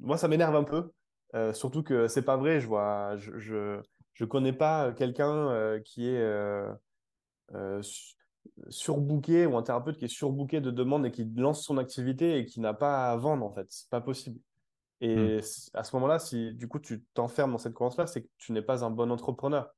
[0.00, 0.90] moi, ça m'énerve un peu.
[1.34, 2.60] Euh, surtout que c'est pas vrai.
[2.60, 3.80] Je vois, je, je,
[4.14, 6.22] je connais pas quelqu'un euh, qui est
[7.82, 8.14] su-
[8.68, 12.46] surbooké ou un thérapeute qui est surbooké de demandes et qui lance son activité et
[12.46, 13.66] qui n'a pas à vendre en fait.
[13.70, 14.40] C'est pas possible.
[15.02, 15.42] Et Hmm.
[15.42, 18.52] c- à ce moment-là, si du coup tu t'enfermes dans cette croyance-là, c'est que tu
[18.52, 19.74] n'es pas un bon entrepreneur.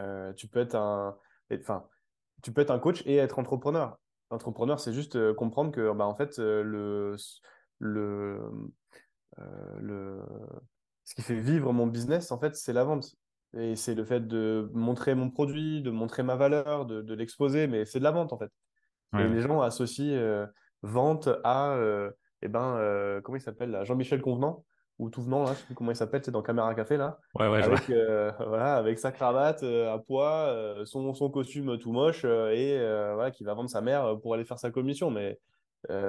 [0.00, 1.18] Euh, tu peux être un,
[1.50, 1.88] et- enfin,
[2.42, 3.98] tu peux être un coach et être entrepreneur.
[4.30, 7.16] Entrepreneur, c'est juste euh, comprendre que, bah, en fait, euh, le,
[7.80, 8.40] le,
[9.38, 10.22] euh, le,
[11.04, 13.16] ce qui fait vivre mon business, en fait, c'est la vente.
[13.54, 17.66] Et c'est le fait de montrer mon produit, de montrer ma valeur, de, de l'exposer,
[17.66, 18.50] mais c'est de la vente, en fait.
[19.12, 20.46] Ouais, Et les gens associent
[20.82, 21.76] vente à,
[22.42, 23.84] euh, eh ben, euh, comment il s'appelle là?
[23.84, 24.64] Jean-Michel Convenant,
[24.98, 27.18] ou tout venant, là, je sais plus comment il s'appelle, c'est dans Caméra Café, là,
[27.34, 31.78] Ouais, ouais, avec, euh, voilà, avec sa cravate euh, à pois, euh, son, son costume
[31.78, 32.78] tout moche, et
[33.14, 35.10] voilà, qui va vendre sa mère pour aller faire sa commission.
[35.10, 35.38] Mais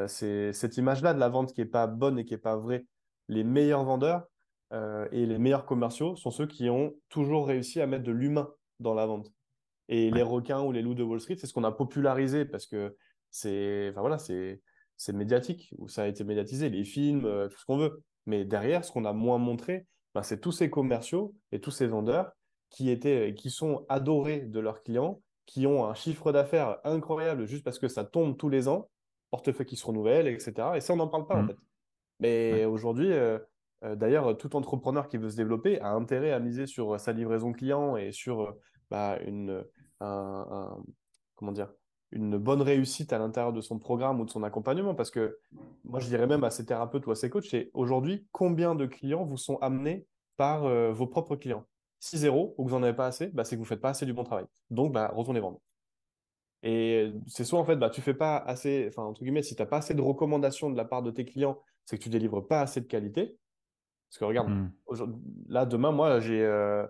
[0.07, 2.85] c'est cette image-là de la vente qui est pas bonne et qui est pas vraie.
[3.27, 4.23] Les meilleurs vendeurs
[5.11, 8.95] et les meilleurs commerciaux sont ceux qui ont toujours réussi à mettre de l'humain dans
[8.95, 9.31] la vente.
[9.87, 12.65] Et les requins ou les loups de Wall Street, c'est ce qu'on a popularisé parce
[12.65, 12.95] que
[13.31, 14.61] c'est, enfin voilà, c'est,
[14.99, 18.03] c'est médiatique ou ça a été médiatisé, les films, euh, tout ce qu'on veut.
[18.25, 21.87] Mais derrière, ce qu'on a moins montré, ben, c'est tous ces commerciaux et tous ces
[21.87, 22.33] vendeurs
[22.69, 27.63] qui étaient, qui sont adorés de leurs clients, qui ont un chiffre d'affaires incroyable juste
[27.63, 28.89] parce que ça tombe tous les ans,
[29.31, 30.77] portefeuille qui se renouvelle, etc.
[30.77, 31.47] Et ça, on n'en parle pas en Hmm.
[31.47, 31.57] fait.
[32.19, 32.65] Mais Ouais.
[32.65, 33.39] aujourd'hui, euh,
[33.83, 37.53] euh, d'ailleurs, tout entrepreneur qui veut se développer a intérêt à miser sur sa livraison
[37.53, 38.51] client et sur euh,
[38.89, 39.65] bah, une,
[40.01, 40.83] un, un-
[41.35, 41.73] comment dire,
[42.11, 44.95] une bonne réussite à l'intérieur de son programme ou de son accompagnement.
[44.95, 45.37] Parce que
[45.83, 48.85] moi, je dirais même à ces thérapeutes ou à ces coachs, c'est aujourd'hui, combien de
[48.85, 50.05] clients vous sont amenés
[50.37, 51.65] par euh, vos propres clients?
[51.99, 53.81] Si zéro ou que vous n'en avez pas assez, bah, c'est que vous ne faites
[53.81, 54.45] pas assez du bon travail.
[54.69, 55.59] Donc, bah, retournez vendre.
[56.63, 59.61] Et c'est soit en fait, bah, tu fais pas assez, enfin, entre guillemets, si tu
[59.61, 62.45] n'as pas assez de recommandations de la part de tes clients, c'est que tu délivres
[62.45, 63.37] pas assez de qualité.
[64.09, 64.71] Parce que regarde, hmm.
[65.47, 66.85] là, demain, moi, j'ai, euh,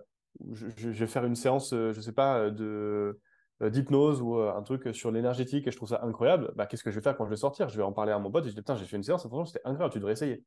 [0.52, 3.20] je, vais faire une séance, euh, je sais pas, de
[3.60, 6.52] d'hypnose ou un truc sur l'énergétique et je trouve ça incroyable.
[6.56, 7.68] Bah, qu'est-ce que je vais faire quand je vais sortir?
[7.68, 9.22] Je vais en parler à mon pote et je dis putain, j'ai fait une séance,
[9.22, 10.44] c'était incroyable, tu devrais essayer.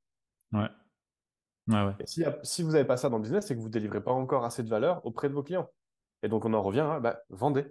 [0.52, 1.96] Ouais.
[2.44, 4.46] si, vous n'avez pas ça dans le business, c'est que vous ne délivrez pas encore
[4.46, 5.70] assez de valeur auprès de vos clients.
[6.22, 7.66] Et donc, on en revient à bah, vendez.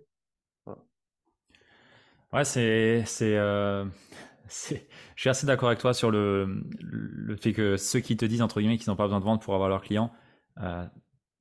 [2.33, 3.05] Ouais, c'est.
[3.23, 3.85] Euh,
[4.49, 8.25] c'est, je suis assez d'accord avec toi sur le, le fait que ceux qui te
[8.25, 10.13] disent, entre guillemets, qu'ils n'ont pas besoin de vendre pour avoir leurs clients,
[10.61, 10.85] euh,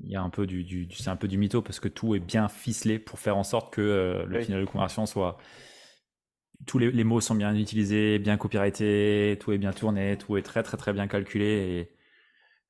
[0.04, 2.16] il y a un peu du, du c'est un peu du mytho parce que tout
[2.16, 5.38] est bien ficelé pour faire en sorte que euh, le final de conversion soit
[6.68, 10.44] tous les, les, mots sont bien utilisés, bien copyrightés, tout est bien tourné, tout est
[10.44, 11.90] très très très bien calculé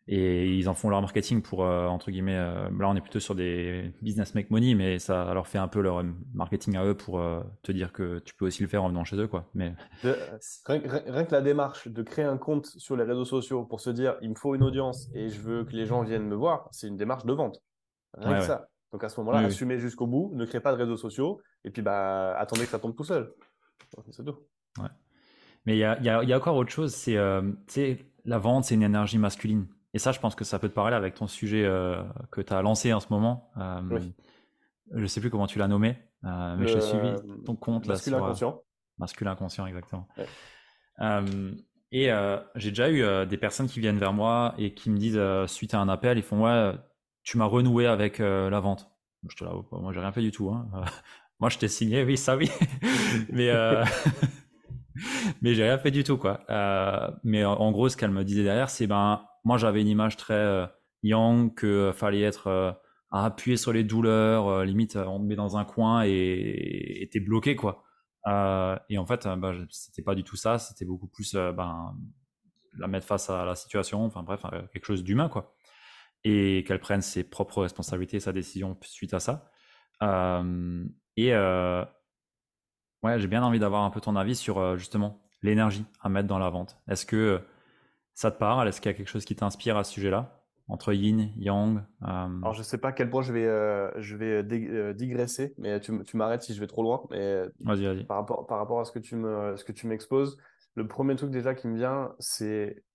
[0.08, 3.20] et ils en font leur marketing pour euh, entre guillemets euh, là on est plutôt
[3.20, 6.96] sur des business make money mais ça leur fait un peu leur marketing à eux
[6.96, 9.50] pour euh, te dire que tu peux aussi le faire en venant chez eux quoi.
[9.54, 9.76] Mais
[10.66, 14.16] rien, que la démarche de créer un compte sur les réseaux sociaux pour se dire
[14.22, 16.88] il me faut une audience et je veux que les gens viennent me voir c'est
[16.88, 17.62] une démarche de vente.
[18.18, 18.70] Rien que ça.
[18.92, 21.84] Donc à ce moment-là assumez jusqu'au bout ne créez pas de réseaux sociaux et puis
[21.84, 23.32] bah attendez que ça tombe tout seul.
[24.10, 24.38] C'est tout.
[25.68, 27.18] Mais il y a, y a, encore autre chose c'est
[28.26, 30.96] la vente c'est une énergie masculine et ça, je pense que ça peut te parler
[30.96, 32.02] avec ton sujet euh,
[32.32, 33.52] que tu as lancé en ce moment.
[33.58, 34.00] Euh,
[34.94, 37.14] Je sais plus comment tu l'as nommé, euh, mais j'ai suivi
[37.46, 37.88] ton compte.
[37.88, 38.62] Masculin là, inconscient.
[38.98, 40.08] Masculin inconscient, exactement.
[41.00, 41.52] Euh,
[41.92, 42.10] et
[42.56, 45.80] j'ai déjà eu des personnes qui viennent vers moi et qui me disent, suite à
[45.80, 46.74] un appel, ils font Ouais,
[47.24, 48.90] tu m'as renoué avec la vente.
[49.28, 50.50] Je te l'avoue, moi, j'ai rien fait du tout.
[50.50, 50.68] Hein.
[51.40, 52.50] moi, je t'ai signé, oui, ça oui.
[53.32, 53.52] mais.
[55.42, 56.42] mais j'ai rien fait du tout quoi.
[57.24, 60.34] mais en gros, ce qu'elle me disait derrière, c'est ben moi j'avais une image très
[60.34, 60.68] euh,
[61.04, 62.72] young que euh, fallait être euh,
[63.12, 67.84] appuyer sur les douleurs, limite on te met dans un coin et t'es bloqué quoi.
[68.26, 71.94] et en fait, bah, c'était pas du tout ça, c'était beaucoup plus ben,
[72.78, 75.54] la mettre face à la situation, enfin bref, quelque chose d'humain quoi.
[76.24, 79.52] Et qu'elle prenne ses propres responsabilités, sa décision suite à ça.
[81.18, 81.34] et
[83.04, 86.40] ouais, j'ai bien envie d'avoir un peu ton avis sur justement l'énergie à mettre dans
[86.40, 86.78] la vente.
[86.88, 87.42] Est-ce que
[88.14, 88.68] ça te parle?
[88.68, 90.42] Est-ce qu'il y a quelque chose qui t'inspire à ce sujet-là?
[90.68, 94.16] Entre yin, yang euh, Alors, je sais pas à quel point je vais, euh, je
[94.16, 97.04] vais euh, digresser, mais tu, tu m'arrêtes si je vais trop loin.
[97.10, 98.06] Mais vas-y, vas-y.
[98.06, 100.38] Par rapport, par rapport à ce que tu me, ce que tu m'exposes,
[100.76, 102.86] le premier truc déjà qui me vient, c'est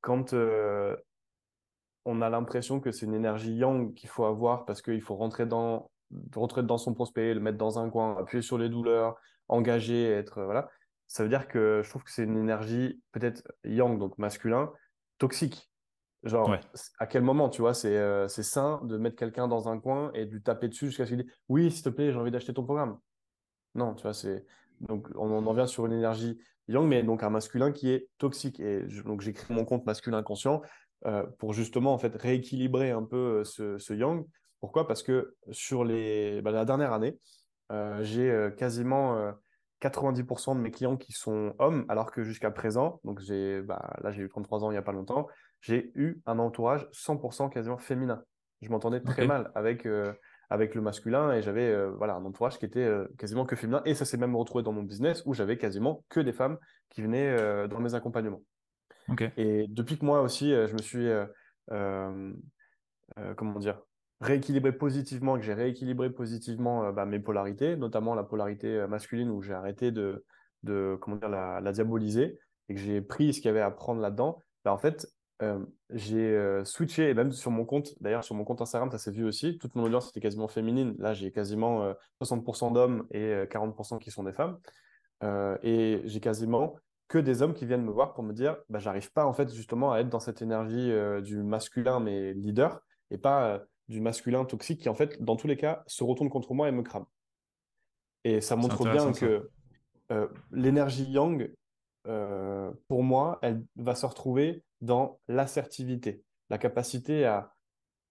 [0.00, 0.32] quand
[2.06, 5.44] on a l'impression que c'est une énergie yang qu'il faut avoir parce qu'il faut rentrer
[5.44, 5.90] dans,
[6.34, 9.16] rentrer dans son prospect, le mettre dans un coin, appuyer sur les douleurs,
[9.50, 10.70] engager, être voilà
[11.10, 14.72] ça veut dire que je trouve que c'est une énergie peut-être yang, donc masculin,
[15.18, 15.68] toxique.
[16.22, 16.54] Genre,
[17.00, 20.24] à quel moment, tu vois, euh, c'est sain de mettre quelqu'un dans un coin et
[20.24, 22.54] de lui taper dessus jusqu'à ce qu'il dise Oui, s'il te plaît, j'ai envie d'acheter
[22.54, 22.96] ton programme.
[23.74, 24.46] Non, tu vois, c'est.
[24.82, 28.60] Donc, on en vient sur une énergie yang, mais donc un masculin qui est toxique.
[28.60, 30.62] Et donc, j'ai créé mon compte masculin conscient
[31.06, 34.24] euh, pour justement, en fait, rééquilibrer un peu euh, ce, yang.
[34.60, 34.86] Pourquoi?
[34.86, 37.18] Parce que sur les, bah, la dernière année,
[38.00, 39.32] j'ai quasiment
[39.80, 44.10] 90% de mes clients qui sont hommes, alors que jusqu'à présent, donc j'ai, bah, là
[44.10, 45.26] j'ai eu 33 ans il n'y a pas longtemps,
[45.60, 48.22] j'ai eu un entourage 100% quasiment féminin.
[48.62, 50.12] Je m'entendais très mal avec, euh,
[50.50, 53.80] avec le masculin et j'avais euh, voilà, un entourage qui était euh, quasiment que féminin.
[53.86, 56.58] Et ça s'est même retrouvé dans mon business où j'avais quasiment que des femmes
[56.90, 58.42] qui venaient dans mes accompagnements.
[59.36, 61.08] Et depuis que moi aussi, je me suis,
[63.36, 63.80] comment dire,
[64.20, 69.30] rééquilibrer positivement, que j'ai rééquilibré positivement euh, bah, mes polarités, notamment la polarité euh, masculine
[69.30, 70.24] où j'ai arrêté de,
[71.00, 74.00] comment dire, la, la, diaboliser et que j'ai pris ce qu'il y avait à prendre
[74.00, 75.08] là-dedans, bah, en fait,
[75.42, 79.10] euh, j'ai switché, et même sur mon compte, d'ailleurs sur mon compte Instagram, ça s'est
[79.10, 80.94] vu aussi, toute mon audience était quasiment féminine.
[80.98, 84.58] Là, j'ai quasiment 60% d'hommes et 40% qui sont des femmes.
[85.62, 86.76] et j'ai quasiment
[87.08, 89.50] que des hommes qui viennent me voir pour me dire, bah, j'arrive pas en fait
[89.52, 94.80] justement à être dans cette énergie du masculin mais leader et pas du masculin toxique
[94.80, 97.06] qui, en fait, dans tous les cas, se retourne contre moi et me crame.
[98.22, 99.50] Et ça montre bien que
[100.12, 101.52] euh, l'énergie yang,
[102.06, 107.52] euh, pour moi, elle va se retrouver dans l'assertivité, la capacité à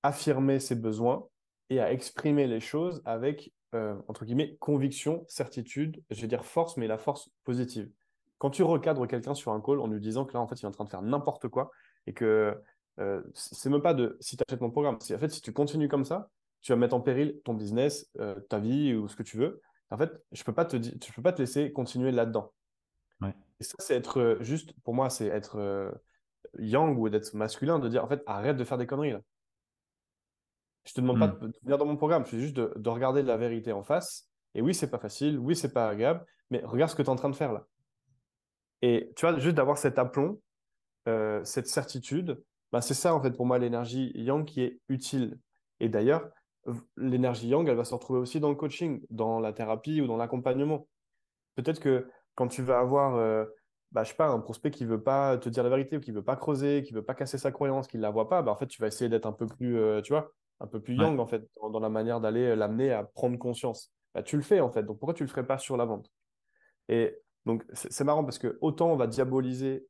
[0.04, 1.26] affirmer ses besoins
[1.70, 6.76] et à exprimer les choses avec, euh, entre guillemets, conviction, certitude, je vais dire force,
[6.76, 7.90] mais la force positive.
[8.38, 10.66] Quand tu recadres quelqu'un sur un call en lui disant que là, en fait, il
[10.66, 11.72] est en train de faire n'importe quoi
[12.06, 12.62] et que
[13.00, 14.96] euh, c'est même pas de si tu achètes mon programme.
[14.96, 16.30] En fait, si tu continues comme ça,
[16.62, 19.62] tu vas mettre en péril ton business, euh, ta vie ou ce que tu veux.
[19.90, 22.54] En fait, je peux pas te je peux pas te laisser continuer là-dedans.
[23.62, 25.92] Et ça, c'est être euh, juste, pour moi, c'est être
[26.58, 29.22] yang ou d'être masculin, de dire en fait, arrête de faire des conneries là.
[30.86, 31.52] Je te demande pas hmm.
[31.52, 34.30] de venir dans mon programme, je suis juste de, regarder la vérité en face.
[34.56, 37.12] Et oui, c'est pas facile, oui, c'est pas agréable, mais regarde ce que tu es
[37.12, 37.68] en train de faire là.
[38.82, 40.42] Et tu vois, juste d'avoir cet aplomb,
[41.08, 45.40] euh, cette certitude, bah, c'est ça en fait pour moi l'énergie yang qui est utile.
[45.80, 46.30] Et d'ailleurs,
[46.98, 50.18] l'énergie yang, elle va se retrouver aussi dans le coaching, dans la thérapie ou dans
[50.18, 50.88] l'accompagnement.
[51.56, 53.46] Peut-être que quand tu vas avoir, euh,
[53.92, 56.12] bah, je sais pas, un prospect qui veut pas te dire la vérité ou qui
[56.12, 58.52] veut pas creuser, qui veut pas casser sa croyance, qui ne la voit pas, bah,
[58.52, 60.96] en fait, tu vas essayer d'être un peu plus, euh, tu vois, un peu plus
[60.96, 63.92] yang en fait, dans, la manière d'aller euh, l'amener à prendre conscience.
[64.14, 66.12] Bah, tu le fais en fait, donc pourquoi tu le ferais pas sur la vente?
[66.88, 67.16] Et
[67.52, 69.88] donc c'est marrant parce que autant on va diaboliser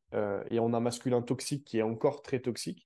[0.49, 2.83] et on a un masculin toxique qui est encore très toxique,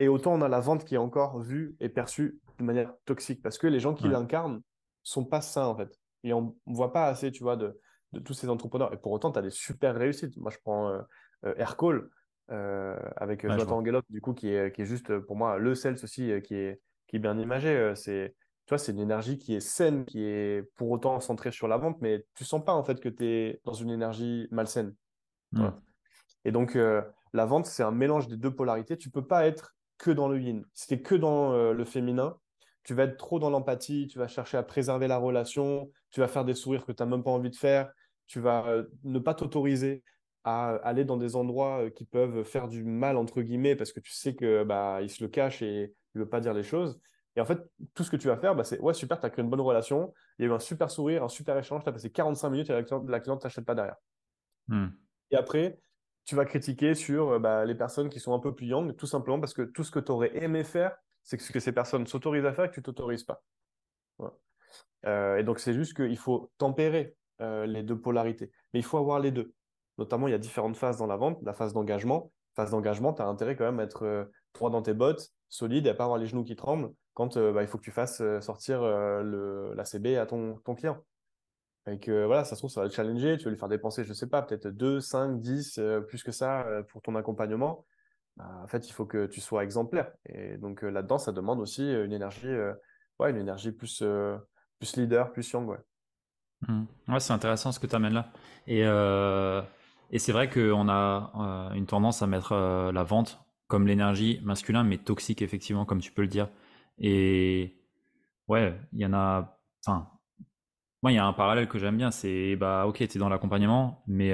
[0.00, 3.42] et autant on a la vente qui est encore vue et perçue de manière toxique
[3.42, 4.62] parce que les gens qui l'incarnent
[5.02, 5.98] sont pas sains en fait.
[6.24, 7.78] Et on ne voit pas assez, tu vois, de,
[8.12, 8.92] de tous ces entrepreneurs.
[8.92, 10.36] Et pour autant, tu as des super réussites.
[10.38, 11.02] Moi, je prends euh,
[11.44, 12.08] euh Aircall
[12.50, 15.98] euh, avec ouais, Jonathan du coup, qui est, qui est juste pour moi le sales
[16.02, 17.92] aussi, euh, qui est, qui est bien imagé.
[17.94, 18.34] C'est,
[18.66, 21.76] tu vois, c'est une énergie qui est saine, qui est pour autant centrée sur la
[21.76, 24.94] vente, mais tu sens pas en fait que tu es dans une énergie malsaine.
[25.52, 25.68] Hmm.
[26.44, 28.96] Et donc, la vente, c'est un mélange des deux polarités.
[28.96, 30.64] Tu peux pas être que dans le yin.
[30.72, 32.36] Si tu que dans le féminin,
[32.84, 36.28] tu vas être trop dans l'empathie, tu vas chercher à préserver la relation, tu vas
[36.28, 37.90] faire des sourires que tu n'as même pas envie de faire,
[38.26, 40.04] tu vas euh, ne pas t'autoriser
[40.44, 44.00] à aller dans des endroits euh, qui peuvent faire du mal entre guillemets parce que
[44.00, 47.00] tu sais que bah il se le cache et il veut pas dire les choses.
[47.36, 47.58] Et en fait,
[47.94, 49.60] tout ce que tu vas faire, bah, c'est ouais super, tu as créé une bonne
[49.60, 52.50] relation, il y a eu un super sourire, un super échange, tu as passé 45
[52.50, 53.96] minutes et la cliente, cliente t'achète pas derrière.
[54.68, 54.88] Hmm.
[55.30, 55.78] Et après,
[56.24, 59.06] tu vas critiquer sur euh, bah, les personnes qui sont un peu plus young, tout
[59.06, 62.06] simplement parce que tout ce que tu aurais aimé faire, c'est ce que ces personnes
[62.06, 63.42] s'autorisent à faire et que tu t'autorises pas.
[65.06, 68.52] et donc, c'est juste qu'il faut tempérer euh, les deux polarités.
[68.72, 69.52] Mais il faut avoir les deux.
[69.98, 71.42] Notamment, il y a différentes phases dans la vente.
[71.42, 72.30] La phase d'engagement.
[72.54, 75.86] Phase d'engagement, tu as intérêt quand même à être euh, droit dans tes bottes, solide
[75.86, 77.90] et à pas avoir les genoux qui tremblent quand euh, bah, il faut que tu
[77.90, 81.02] fasses sortir le, la CB à ton, client.
[81.86, 84.04] Et que voilà, ça se trouve, ça va le challenger, tu vas lui faire dépenser,
[84.04, 87.84] je sais pas, peut-être 2, 5, 10, plus que ça pour ton accompagnement.
[88.36, 90.10] Bah, en fait, il faut que tu sois exemplaire.
[90.26, 92.48] Et donc là-dedans, ça demande aussi une énergie,
[93.18, 94.02] ouais, une énergie plus,
[94.78, 95.68] plus leader, plus young.
[95.68, 95.78] Ouais.
[96.68, 96.84] Mmh.
[97.08, 98.28] Ouais, c'est intéressant ce que tu amènes là.
[98.66, 99.62] Et, euh,
[100.10, 103.43] et c'est vrai qu'on a euh, une tendance à mettre euh, la vente
[103.74, 106.48] comme l'énergie masculine, mais toxique, effectivement, comme tu peux le dire.
[106.98, 107.74] Et
[108.46, 109.58] ouais, il y en a.
[109.84, 110.08] Enfin,
[111.02, 113.28] moi, il y a un parallèle que j'aime bien c'est bah, ok, tu es dans
[113.28, 114.32] l'accompagnement, mais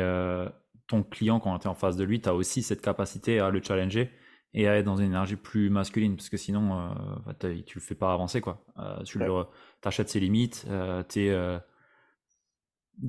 [0.89, 3.49] ton client, quand tu es en face de lui, tu as aussi cette capacité à
[3.49, 4.11] le challenger
[4.53, 7.95] et à être dans une énergie plus masculine, parce que sinon, bah, tu le fais
[7.95, 8.63] pas avancer, quoi.
[9.07, 9.45] tu ouais.
[9.85, 10.67] achètes ses limites,
[11.09, 11.61] tu es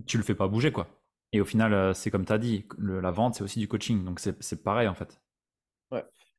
[0.08, 0.88] tu le fais pas bouger, quoi.
[1.34, 4.04] Et au final, euh, c'est comme tu as dit, la vente, c'est aussi du coaching.
[4.04, 5.21] Donc, c'est pareil, en fait.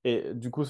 [0.05, 0.65] Et du coup,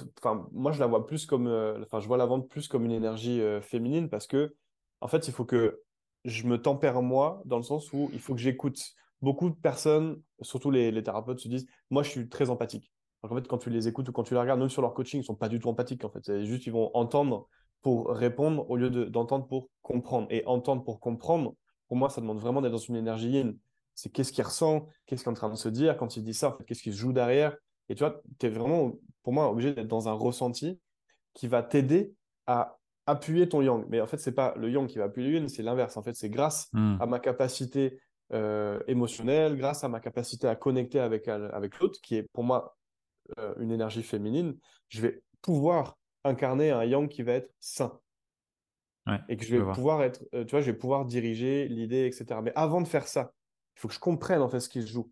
[0.52, 2.92] moi, je la vois plus comme, euh, enfin, je vois la vente plus comme une
[2.92, 4.54] énergie euh, féminine parce que,
[5.00, 5.82] en fait, il faut que
[6.24, 8.80] je me tempère moi dans le sens où il faut que j'écoute.
[9.22, 12.92] Beaucoup de personnes, surtout les, thérapeutes, se disent, moi, je suis très empathique.
[13.22, 14.94] Donc, en fait, quand tu les écoutes ou quand tu les regardes, même sur leur
[14.94, 16.04] coaching, ils sont pas du tout empathiques.
[16.04, 17.48] En fait, c'est juste, ils vont entendre
[17.80, 20.26] pour répondre au lieu d'entendre pour comprendre.
[20.30, 21.54] Et entendre pour comprendre,
[21.88, 23.56] pour moi, ça demande vraiment d'être dans une énergie yin.
[23.94, 26.34] C'est qu'est-ce qu'il ressent, qu'est-ce qu'il est en train de se dire quand il dit
[26.34, 27.56] ça, qu'est-ce qu'il se joue derrière.
[27.88, 28.92] Et tu vois, tu es vraiment,
[29.22, 30.80] pour moi, obligé d'être dans un ressenti
[31.34, 32.14] qui va t'aider
[32.46, 33.84] à appuyer ton yang.
[33.88, 35.96] Mais en fait, c'est pas le yang qui va appuyer le yin, c'est l'inverse.
[35.96, 36.96] En fait, c'est grâce hmm.
[37.00, 38.00] à ma capacité
[38.32, 42.76] euh, émotionnelle, grâce à ma capacité à connecter avec, avec l'autre, qui est pour moi
[43.38, 44.56] euh, une énergie féminine,
[44.88, 47.98] je vais pouvoir incarner un yang qui va être sain
[49.28, 52.40] et que je vais pouvoir être, euh, tu vois, je vais pouvoir diriger l'idée, etc.
[52.42, 53.32] Mais avant de faire ça,
[53.76, 55.10] il faut que je comprenne en fait ce qui se joue.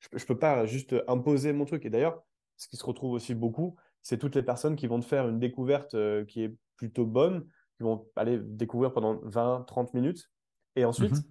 [0.00, 1.84] Je ne peux pas juste imposer mon truc.
[1.84, 2.22] Et d'ailleurs,
[2.56, 5.38] ce qui se retrouve aussi beaucoup, c'est toutes les personnes qui vont te faire une
[5.38, 10.30] découverte euh, qui est plutôt bonne, qui vont aller découvrir pendant 20, 30 minutes.
[10.76, 11.24] Et ensuite, mmh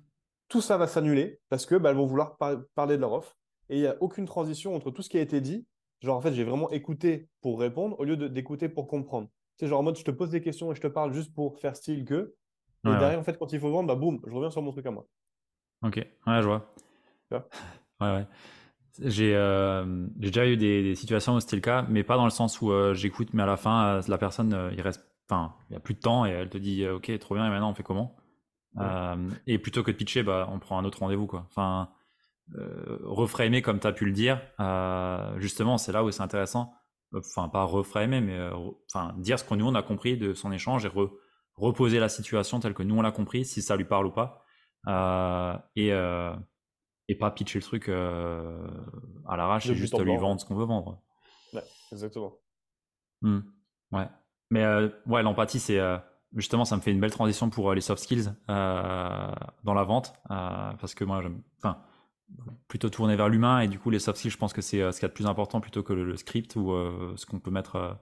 [0.49, 3.37] tout ça va s'annuler parce que bah, vont vouloir parler de leur offre.
[3.69, 5.67] Et il n'y a aucune transition entre tout ce qui a été dit.
[6.01, 9.27] Genre, en fait, j'ai vraiment écouté pour répondre au lieu d'écouter pour comprendre.
[9.57, 11.59] C'est genre en mode, je te pose des questions et je te parle juste pour
[11.59, 12.35] faire style que.
[12.85, 14.85] Et derrière, en fait, quand il faut vendre, bah boum, je reviens sur mon truc
[14.85, 15.05] à moi.
[15.81, 16.73] Ok, ouais, je vois?
[17.31, 17.39] ouais,
[17.99, 18.27] ouais.
[19.03, 22.61] J'ai euh, déjà eu des, situations où c'était le cas, mais pas dans le sens
[22.61, 25.77] où euh, j'écoute, mais à la fin, euh, la personne, il reste, enfin, il n'y
[25.77, 27.83] a plus de temps et elle te dit, ok, trop bien, et maintenant on fait
[27.83, 28.15] comment?
[29.47, 31.45] Et plutôt que de pitcher, bah, on prend un autre rendez-vous, quoi.
[31.49, 31.89] Enfin,
[33.03, 34.41] reframer comme tu as pu le dire,
[35.37, 36.73] justement, c'est là où c'est intéressant
[37.15, 38.37] enfin pas reframer, mais
[38.89, 40.91] enfin dire ce qu'on nous on a compris de son échange et
[41.55, 44.43] reposer la situation telle que nous on l'a compris, si ça lui parle ou pas.
[45.75, 45.91] et,
[47.07, 51.01] et pas pitcher le truc à l'arrache et juste lui vendre ce qu'on veut vendre.
[51.53, 52.33] Ouais, exactement.
[53.21, 53.39] Mmh.
[53.91, 54.07] Ouais.
[54.49, 54.65] Mais
[55.05, 55.79] ouais, l'empathie, c'est
[56.35, 60.95] justement, ça me fait une belle transition pour les soft skills dans la vente parce
[60.95, 61.41] que moi, j'aime.
[61.57, 61.81] Enfin,
[62.67, 64.99] plutôt tourné vers l'humain et du coup les soft skills je pense que c'est ce
[64.99, 66.73] qu'il y a de plus important plutôt que le, script ou
[67.15, 67.97] ce qu'on peut mettre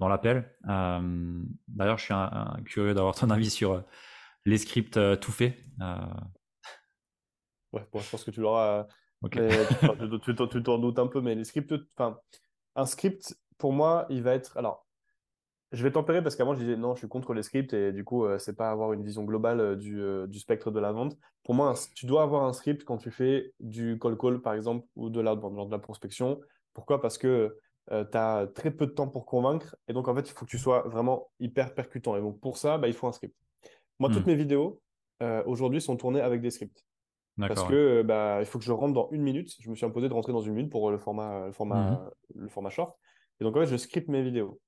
[0.00, 3.84] dans l'appel d'ailleurs je suis un, curieux d'avoir ton avis sur
[4.44, 5.56] les scripts tout faits
[7.72, 8.86] ouais bon, je pense que tu l'auras
[9.30, 9.40] tu,
[10.50, 12.18] tu t'en doutes un peu mais les scripts enfin
[12.76, 14.86] un script pour moi il va être alors
[15.72, 18.04] je vais tempérer parce qu'avant, je disais non, je suis contre les scripts et du
[18.04, 20.90] coup, ce euh, c'est pas avoir une vision globale euh, euh, du, spectre de la
[20.90, 21.16] vente.
[21.44, 24.86] Pour moi, tu dois avoir un script quand tu fais du call call, par exemple,
[24.96, 26.40] ou de l'outbound, de la prospection.
[26.74, 27.00] Pourquoi?
[27.00, 27.56] Parce que
[27.88, 30.50] tu as très peu de temps pour convaincre et donc, en fait, il faut que
[30.50, 32.16] tu sois vraiment hyper percutant.
[32.16, 33.36] Et donc, pour ça, bah, il faut un script.
[33.98, 34.30] Moi, toutes hmm.
[34.30, 34.82] mes vidéos
[35.46, 36.84] aujourd'hui sont tournées avec des scripts.
[37.48, 39.50] Parce que bah, il faut que je rentre dans une minute.
[39.60, 42.10] Je me suis imposé de rentrer dans une minute pour le format, le format, hmm.
[42.36, 42.96] le format short.
[43.40, 44.60] Et donc, en fait, je scripte mes vidéos.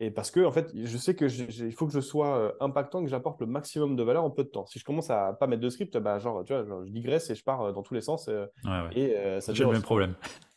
[0.00, 3.04] Et parce que, en fait, je sais que il faut que je sois euh, impactant,
[3.04, 4.66] que j'apporte le maximum de valeur en peu de temps.
[4.66, 7.36] Si je commence à pas mettre de script, bah, genre, tu vois, je digresse et
[7.36, 8.28] je pars euh, dans tous les sens.
[8.28, 8.46] Euh,
[8.96, 10.14] et ça J'ai le même problème.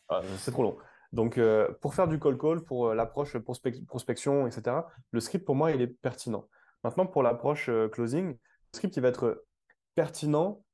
[0.08, 0.76] Ah, c'est trop long.
[1.12, 1.40] Donc,
[1.80, 4.78] pour faire du call call, pour l'approche prospection, etc.,
[5.12, 6.48] le script, pour moi, il est pertinent.
[6.82, 8.38] Maintenant, pour l'approche closing, le
[8.72, 9.44] script, il va être
[9.94, 10.64] pertinent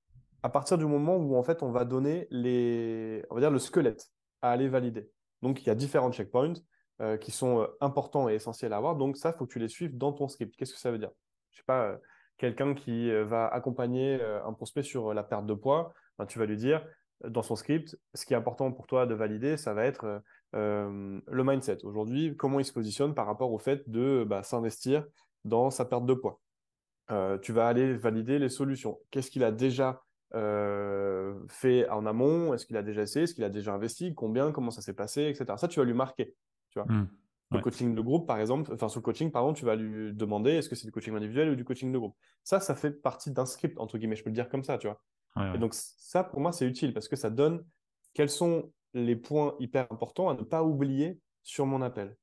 [0.43, 3.59] à partir du moment où, en fait, on va donner les, on va dire, le
[3.59, 4.11] squelette
[4.43, 5.09] à aller valider.
[5.43, 6.55] Donc, il y a différents checkpoints.
[7.03, 8.95] Euh, qui sont euh, importants et essentiels à avoir.
[8.95, 10.55] Donc ça, faut que tu les suives dans ton script.
[10.57, 11.11] Qu'est-ce que ça veut dire?
[11.51, 11.97] Je sais pas, euh,
[12.37, 16.57] quelqu'un qui va accompagner un prospect sur la perte de poids, ben, tu vas lui
[16.57, 16.85] dire
[17.27, 21.45] dans son script, ce qui est important pour toi de valider, ça va être le
[21.45, 21.85] mindset.
[21.85, 25.05] Aujourd'hui, comment il se positionne par rapport au fait de bah, s'investir
[25.45, 26.41] dans sa perte de poids?
[27.43, 28.99] tu vas aller valider les solutions.
[29.11, 30.03] Qu'est-ce qu'il a déjà
[31.49, 32.55] fait en amont?
[32.55, 33.25] Est-ce qu'il a déjà essayé?
[33.25, 34.15] Est-ce qu'il a déjà investi?
[34.15, 34.53] Combien?
[34.53, 35.23] Comment ça s'est passé?
[35.29, 35.45] Etc.
[35.57, 36.35] Ça, tu vas lui marquer.
[36.71, 37.09] Tu vois mmh.
[37.51, 40.15] Le coaching de groupe, par exemple, enfin sur le coaching, par exemple, tu vas lui
[40.15, 42.17] demander est-ce que c'est du coaching individuel ou du coaching de groupe?
[42.45, 44.87] Ça, ça fait partie d'un script, entre guillemets, je peux le dire comme ça, tu
[44.87, 45.01] vois.
[45.55, 47.65] Et donc, ça, pour moi, c'est utile parce que ça donne
[48.13, 52.17] quels sont les points hyper importants à ne pas oublier sur mon appel.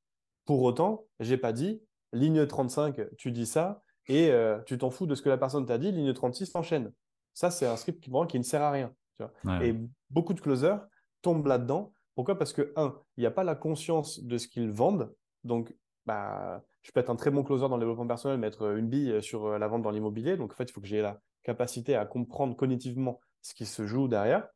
[0.45, 1.81] Pour autant, j'ai pas dit
[2.13, 5.65] ligne 35, tu dis ça et euh, tu t'en fous de ce que la personne
[5.65, 6.91] t'a dit, ligne 36, t'enchaînes.
[7.39, 8.91] Ça, c'est un script qui, qui ne sert à rien.
[9.17, 9.63] Tu vois.
[9.63, 9.75] Et
[10.09, 10.79] beaucoup de closers
[11.21, 12.37] tombent là-dedans pourquoi?
[12.37, 15.15] Parce que, un, il n'y a pas la conscience de ce qu'ils vendent.
[15.45, 15.73] Donc,
[16.05, 19.23] bah, je peux être un très bon closer dans le développement personnel, mettre une bille
[19.23, 20.35] sur euh, la vente dans l'immobilier.
[20.35, 23.87] Donc, en fait, il faut que j'ai la capacité à comprendre cognitivement ce qui se
[23.87, 24.49] joue derrière.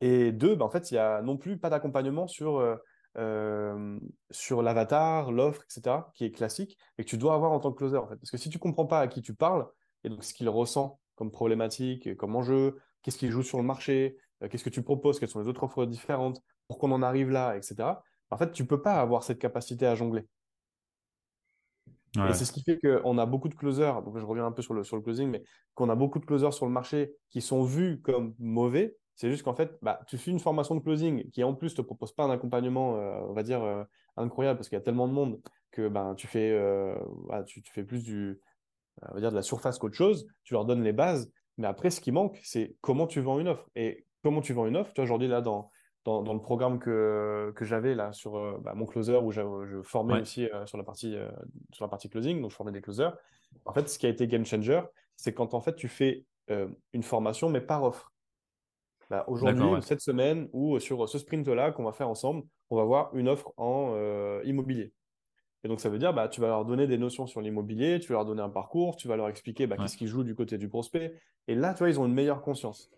[0.00, 2.76] Et deux, bah, en fait, il n'y a non plus pas d'accompagnement sur, euh,
[3.18, 4.00] euh,
[4.30, 7.76] sur l'avatar, l'offre, etc., qui est classique et que tu dois avoir en tant que
[7.76, 7.98] closer.
[7.98, 8.16] En fait.
[8.16, 9.66] Parce que si tu ne comprends pas à qui tu parles
[10.02, 14.16] et donc ce qu'il ressent comme problématique, comme enjeu, qu'est-ce qu'il joue sur le marché,
[14.50, 17.56] qu'est-ce que tu proposes, quelles sont les autres offres différentes, pour qu'on en arrive là,
[17.56, 17.76] etc.
[18.30, 20.26] En fait, tu peux pas avoir cette capacité à jongler.
[22.24, 24.62] Et c'est ce qui fait qu'on a beaucoup de closers, donc je reviens un peu
[24.62, 25.42] sur le, sur le closing, mais
[25.74, 28.96] qu'on a beaucoup de closers sur le marché qui sont vus comme mauvais.
[29.16, 31.82] C'est juste qu'en fait, bah, tu fais une formation de closing qui en plus te
[31.82, 33.84] propose pas un accompagnement, euh, on va dire, euh,
[34.16, 36.96] incroyable, parce qu'il y a tellement de monde que ben, tu, fais, euh,
[37.46, 38.40] tu, tu, fais plus du,
[39.02, 40.26] on va dire de la surface qu'autre chose.
[40.44, 43.48] Tu leur donnes les bases, mais après, ce qui manque, c'est comment tu vends une
[43.48, 43.68] offre.
[43.76, 45.70] Et comment tu vends une offre Tu vois, aujourd'hui, là, dans,
[46.06, 50.20] dans, le programme que, que j'avais là sur euh, bah, mon closer où je formais
[50.20, 51.28] aussi euh, sur, la partie, euh,
[51.72, 53.12] sur la partie closing, donc je formais des closers.
[53.64, 54.82] En fait, ce qui a été game changer,
[55.16, 56.24] c'est quand en fait tu fais
[56.92, 58.12] une formation mais par offre.
[59.10, 63.10] Bah, aujourd'hui, cette semaine ou sur ce sprint-là qu'on va faire ensemble, on va voir
[63.14, 63.96] une offre en
[64.44, 64.92] immobilier.
[65.64, 68.08] Et donc, ça veut dire, bah, tu vas leur donner des notions sur l'immobilier, tu
[68.08, 70.58] vas leur donner un parcours, tu vas leur expliquer bah, qu'est-ce qui joue du côté
[70.58, 71.14] du prospect.
[71.48, 72.90] Et là, tu vois, ils ont une meilleure conscience.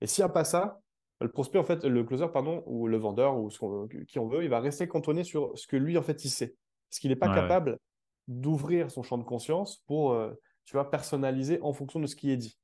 [0.00, 0.80] Et s'il n'y a pas ça,
[1.20, 3.58] le prospect, en fait, le closer, pardon, ou le vendeur, ou ce
[4.04, 6.56] qui on veut, il va rester cantonné sur ce que lui, en fait, il sait.
[6.88, 7.78] Parce qu'il n'est pas capable
[8.26, 10.32] d'ouvrir son champ de conscience pour, euh,
[10.64, 12.58] tu vois, personnaliser en fonction de ce qui est dit.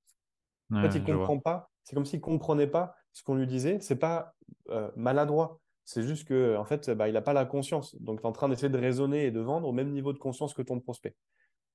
[0.72, 1.70] en fait, il ne comprend pas.
[1.84, 3.78] C'est comme s'il ne comprenait pas ce qu'on lui disait.
[3.80, 4.34] C'est pas
[4.70, 5.60] euh, maladroit.
[5.86, 7.96] C'est juste que, en fait, bah, il n'a pas la conscience.
[8.02, 10.18] Donc, tu es en train d'essayer de raisonner et de vendre au même niveau de
[10.18, 11.14] conscience que ton prospect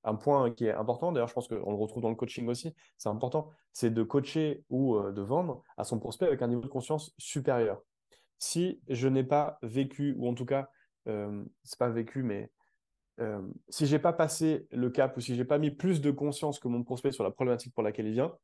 [0.03, 2.73] un point qui est important, d'ailleurs je pense qu'on le retrouve dans le coaching aussi,
[2.97, 6.61] c'est important, c'est de coacher ou euh, de vendre à son prospect avec un niveau
[6.61, 7.81] de conscience supérieur.
[8.39, 10.69] Si je n'ai pas vécu, ou en tout cas,
[11.07, 12.51] euh, c'est pas vécu, mais
[13.19, 16.59] euh, si j'ai pas passé le cap ou si j'ai pas mis plus de conscience
[16.59, 18.35] que mon prospect sur la problématique pour laquelle il vient,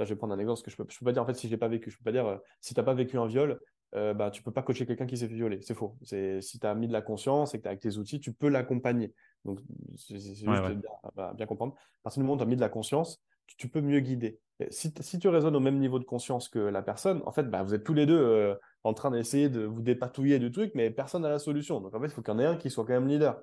[0.00, 1.56] je vais prendre un exemple, que je peux, peux pas dire en fait si j'ai
[1.56, 3.60] pas vécu, je peux pas dire si tu n'as pas vécu un viol,
[3.96, 5.60] euh, bah, tu peux pas coacher quelqu'un qui s'est fait violer.
[5.62, 5.96] C'est faux.
[6.02, 8.32] Si tu as mis de la conscience et que tu as avec tes outils, tu
[8.32, 9.14] peux l'accompagner.
[9.44, 9.60] Donc,
[9.96, 10.72] c'est juste Bien,
[11.14, 11.74] bah, bien, comprendre.
[11.74, 13.22] À partir du moment où tu as mis de la conscience,
[13.58, 14.40] tu peux mieux guider.
[14.70, 17.62] Si, si, tu raisonnes au même niveau de conscience que la personne, en fait, bah,
[17.62, 20.90] vous êtes tous les deux euh, en train d'essayer de vous dépatouiller du truc, mais
[20.90, 21.80] personne n'a la solution.
[21.80, 23.40] Donc, en fait, il faut qu'il y en ait un qui soit quand même leader.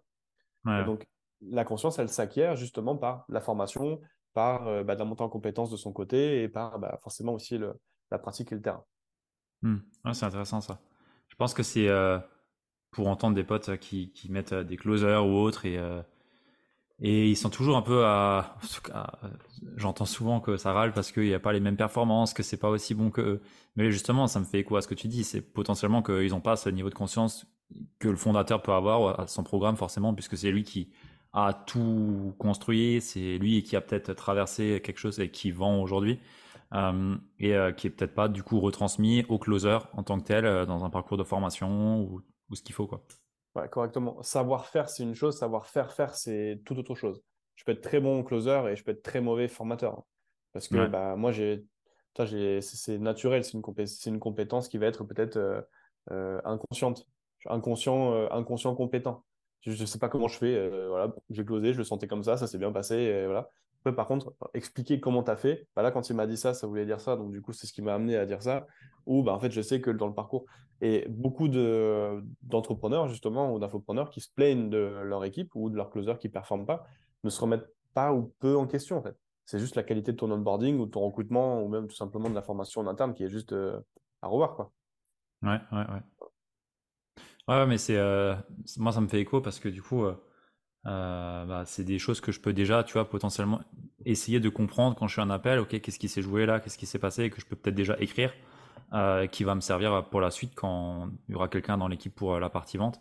[0.65, 1.05] donc,
[1.41, 3.99] la conscience, elle s'acquiert justement par la formation,
[4.33, 7.57] par euh, bah, la montée en compétences de son côté et par bah, forcément aussi
[7.57, 7.73] le,
[8.11, 8.83] la pratique et le terrain.
[9.61, 9.77] Hmm.
[10.13, 10.79] c'est intéressant ça.
[11.27, 12.19] Je pense que c'est euh,
[12.91, 15.79] pour entendre des potes qui, qui mettent des closers ou autres et
[17.01, 18.55] et ils sont toujours un peu à.
[19.75, 22.57] J'entends souvent que ça râle parce qu'il n'y a pas les mêmes performances, que c'est
[22.57, 23.41] pas aussi bon que
[23.75, 25.23] Mais justement, ça me fait écho à ce que tu dis.
[25.23, 27.47] C'est potentiellement qu'ils n'ont pas ce niveau de conscience
[27.97, 30.89] que le fondateur peut avoir à son programme, forcément, puisque c'est lui qui
[31.33, 33.01] a tout construit.
[33.01, 36.19] C'est lui qui a peut-être traversé quelque chose et qui vend aujourd'hui.
[36.73, 40.23] Euh, et euh, qui est peut-être pas du coup retransmis au closer en tant que
[40.23, 43.03] tel euh, dans un parcours de formation ou, ou ce qu'il faut quoi.
[43.55, 44.21] Ouais, correctement.
[44.23, 45.37] Savoir faire, c'est une chose.
[45.37, 47.21] Savoir faire faire, c'est tout autre chose.
[47.55, 50.03] Je peux être très bon closer et je peux être très mauvais formateur.
[50.53, 51.65] Parce que bah, moi, j'ai,
[52.61, 53.43] c'est naturel.
[53.43, 53.63] C'est une,
[54.13, 55.61] une, compétence qui va être peut-être euh,
[56.11, 57.07] euh, inconsciente.
[57.45, 59.23] Inconscient, euh, inconscient compétent.
[59.61, 60.87] Je ne sais pas comment je fais.
[60.87, 62.95] voilà, j'ai closé, je le sentais comme ça, ça s'est bien passé.
[62.95, 63.27] Et
[63.83, 66.53] voilà par contre, expliquer comment tu as fait, bah là, quand il m'a dit ça,
[66.53, 67.15] ça voulait dire ça.
[67.15, 68.67] Donc, du coup, c'est ce qui m'a amené à dire ça.
[69.05, 70.45] Ou, bah, en fait, je sais que dans le parcours,
[70.81, 75.89] et beaucoup d'entrepreneurs, justement, ou d'infopreneurs qui se plaignent de leur équipe ou de leur
[75.89, 76.85] closer qui ne performent pas,
[77.23, 79.15] ne se remettent pas ou peu en question, en fait.
[79.45, 82.29] C'est juste la qualité de ton onboarding ou de ton recrutement ou même tout simplement
[82.29, 83.79] de la formation en interne qui est juste euh,
[84.21, 84.71] à revoir, quoi.
[85.43, 86.29] Ouais, ouais, ouais.
[87.47, 88.35] Ouais, mais c'est euh,
[88.77, 90.15] moi, ça me fait écho parce que du coup, euh,
[90.87, 93.61] euh, bah, c'est des choses que je peux déjà, tu vois, potentiellement
[94.05, 96.77] essayer de comprendre quand je suis un appel, ok, qu'est-ce qui s'est joué là, qu'est-ce
[96.77, 98.33] qui s'est passé, et que je peux peut-être déjà écrire,
[98.93, 102.13] euh, qui va me servir pour la suite quand il y aura quelqu'un dans l'équipe
[102.13, 102.99] pour euh, la partie vente.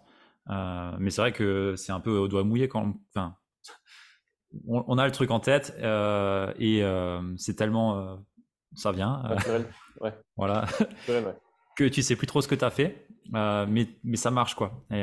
[0.51, 3.37] Euh, mais c'est vrai que c'est un peu au doigt mouillé quand, enfin,
[4.67, 6.83] on, on, a le truc en tête et
[7.37, 8.19] c'est tellement,
[8.75, 9.23] ça vient,
[10.01, 10.13] ouais.
[10.37, 10.67] voilà,
[11.09, 11.37] ouais.
[11.77, 14.85] que tu sais plus trop ce que tu as fait, mais, mais ça marche quoi.
[14.91, 15.01] Et,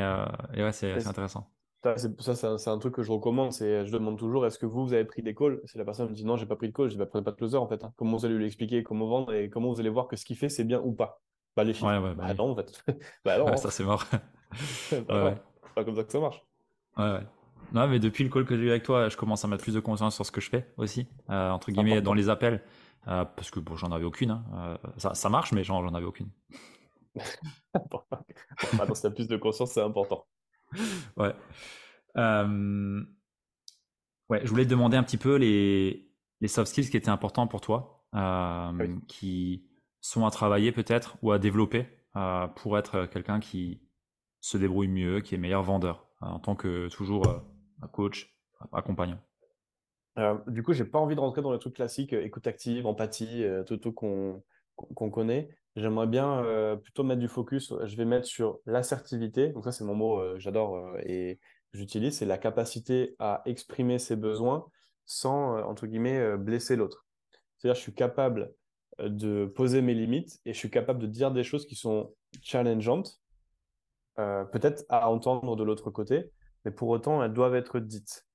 [0.53, 1.49] et ouais, c'est intéressant.
[1.84, 3.53] Ça, c'est un, truc que je recommande.
[3.53, 5.61] C'est, je demande toujours est-ce que vous, vous avez pris des calls?
[5.65, 7.23] Si la personne me dit non, j'ai pas pris de call, je dis bah, prenez
[7.23, 7.84] pas de closer en fait.
[7.84, 7.93] Hein.
[7.97, 10.38] Comment vous allez lui expliquer comment vendre et comment vous allez voir que ce qu'il
[10.38, 11.21] fait, c'est bien ou pas?
[11.55, 11.88] Bah, les chiffres.
[11.88, 12.84] Ouais, bah, non, en fait.
[13.25, 13.55] bah, non.
[13.57, 14.03] ça, c'est mort.
[15.07, 16.43] bah, C'est pas comme ça que ça marche.
[16.97, 17.23] Ouais, ouais.
[17.73, 19.73] Non, mais depuis le call que j'ai eu avec toi, je commence à mettre plus
[19.73, 22.63] de conscience sur ce que je fais aussi, euh, entre guillemets, dans les appels.
[23.07, 24.32] Euh, parce que bon, j'en avais aucune.
[24.32, 24.43] Hein.
[24.53, 26.30] Euh, ça, ça, marche, mais j'en avais aucune.
[27.73, 30.25] bon, bah, si plus de conscience, c'est important.
[31.18, 31.34] ouais.
[32.18, 33.03] Euh,
[34.30, 36.11] ouais, je voulais te demander un petit peu les,
[36.41, 39.68] les soft skills qui étaient importants pour toi, euh, qui
[40.01, 43.82] sont à travailler peut-être ou à développer euh, pour être quelqu'un qui
[44.41, 47.24] se débrouille mieux, qui est meilleur vendeur, en tant que toujours
[47.91, 48.34] coach,
[48.72, 49.20] accompagnant.
[50.47, 53.78] du coup, j'ai pas envie de rentrer dans les trucs classiques, écoute active, empathie, tout,
[53.78, 54.43] tout qu'on
[54.76, 55.49] qu'on connaît.
[55.78, 56.43] J'aimerais bien
[56.84, 57.73] plutôt mettre du focus.
[57.86, 59.49] Je vais mettre sur l'assertivité.
[59.49, 61.39] Donc ça, c'est mon mot, j'adore et
[61.73, 64.65] j'utilise, c'est la capacité à exprimer ses besoins
[65.05, 67.07] sans, euh, entre guillemets, euh, blesser l'autre.
[67.57, 68.53] C'est-à-dire, je suis capable
[68.99, 72.13] euh, de poser mes limites et je suis capable de dire des choses qui sont
[72.41, 73.19] challengeantes,
[74.15, 76.32] peut-être à entendre de l'autre côté,
[76.65, 78.25] mais pour autant, elles doivent être dites.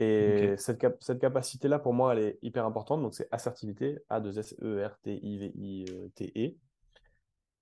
[0.00, 3.02] Et cette, cette capacité-là, pour moi, elle est hyper importante.
[3.02, 6.56] Donc, c'est assertivité, A-2-S-E-R-T-I-V-I-T-E.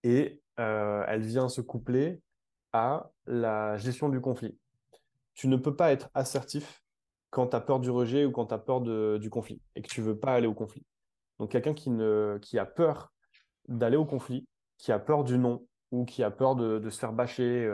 [0.03, 2.23] Et elle vient se coupler
[2.73, 4.59] à la gestion du conflit
[5.37, 6.83] tu ne peux pas être assertif
[7.31, 9.89] quand tu as peur du rejet ou quand tu as peur du conflit et que
[9.89, 10.85] tu veux pas aller au conflit.
[11.39, 11.91] Donc quelqu'un qui,
[12.41, 13.13] qui a peur
[13.69, 17.13] d'aller au conflit, qui a peur du non ou qui a peur de, se faire
[17.13, 17.71] bâcher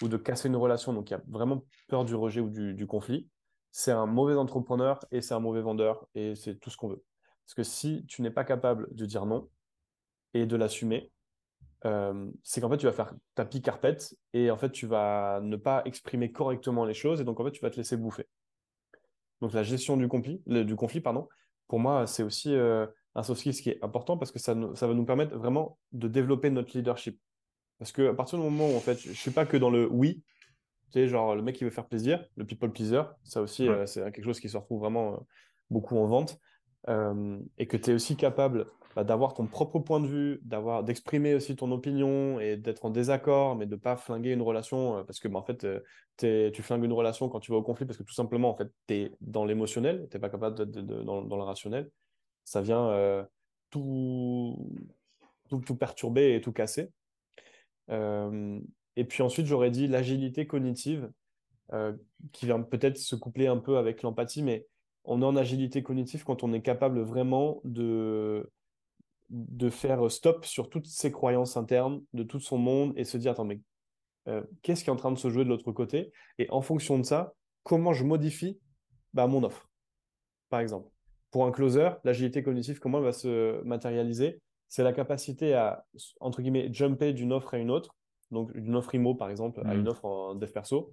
[0.00, 3.28] ou de casser une relation, donc qui a vraiment peur du rejet ou du, conflit,
[3.72, 7.02] c'est un mauvais entrepreneur et c'est un mauvais vendeur et c'est tout ce qu'on veut.
[7.44, 9.48] Parce que si tu n'es pas capable de dire non
[10.34, 11.10] et de l'assumer,
[11.86, 15.56] euh, c'est qu'en fait, tu vas faire tapis carpette et en fait, tu vas ne
[15.56, 18.26] pas exprimer correctement les choses et donc en fait, tu vas te laisser bouffer.
[19.40, 21.28] Donc, la gestion du conflit, du conflit pardon,
[21.68, 24.86] pour moi, c'est aussi euh, un soft skill qui est important parce que ça, ça
[24.86, 27.18] va nous permettre vraiment de développer notre leadership.
[27.78, 29.70] Parce que à partir du moment où en fait, je ne suis pas que dans
[29.70, 30.22] le oui,
[30.92, 33.86] tu sais, genre le mec qui veut faire plaisir, le people pleaser, ça aussi, euh,
[33.86, 35.26] c'est quelque chose qui se retrouve vraiment
[35.70, 36.38] beaucoup en vente.
[37.56, 38.66] et que tu es aussi capable
[38.96, 42.90] bah, d'avoir ton propre point de vue, d'avoir d'exprimer aussi ton opinion et d'être en
[42.90, 46.62] désaccord, mais de pas flinguer une relation euh, parce que bah, en fait euh, tu
[46.62, 48.94] flingues une relation quand tu vas au conflit parce que tout simplement en fait tu
[48.94, 50.70] es dans l'émotionnel, tu n'es pas capable d'être
[51.04, 51.88] dans, dans, le rationnel.
[52.44, 53.24] Ça vient euh,
[53.70, 54.58] tout,
[55.48, 56.90] tout, perturber et tout casser.
[57.88, 61.10] et puis ensuite, j'aurais dit l'agilité cognitive
[62.32, 64.66] qui vient peut-être se coupler un peu avec l'empathie, mais
[65.04, 68.50] on est en agilité cognitive quand on est capable vraiment de,
[69.30, 73.32] de faire stop sur toutes ses croyances internes, de tout son monde et se dire,
[73.32, 73.60] attends, mais
[74.28, 76.12] euh, qu'est-ce qui est en train de se jouer de l'autre côté?
[76.38, 78.60] Et en fonction de ça, comment je modifie
[79.14, 79.68] bah, mon offre,
[80.48, 80.88] par exemple.
[81.30, 84.40] Pour un closer, l'agilité cognitive, comment elle va se matérialiser?
[84.68, 85.84] C'est la capacité à,
[86.20, 87.94] entre guillemets, jumper d'une offre à une autre,
[88.30, 89.88] donc d'une offre IMO, par exemple, à une mmh.
[89.88, 90.92] offre en dev perso,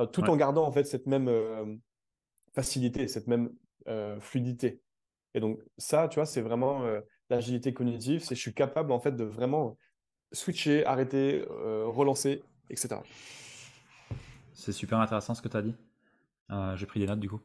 [0.00, 1.74] euh, tout en gardant en fait cette même euh,
[2.54, 3.50] facilité, cette même
[4.20, 4.80] fluidité.
[5.34, 6.84] Et donc ça, tu vois, c'est vraiment
[7.32, 9.76] l'agilité cognitive, c'est je suis capable en fait de vraiment
[10.32, 12.96] switcher, arrêter, relancer, etc.
[14.54, 15.74] C'est super intéressant ce que tu as dit.
[16.50, 17.40] Euh, j'ai pris des notes du coup.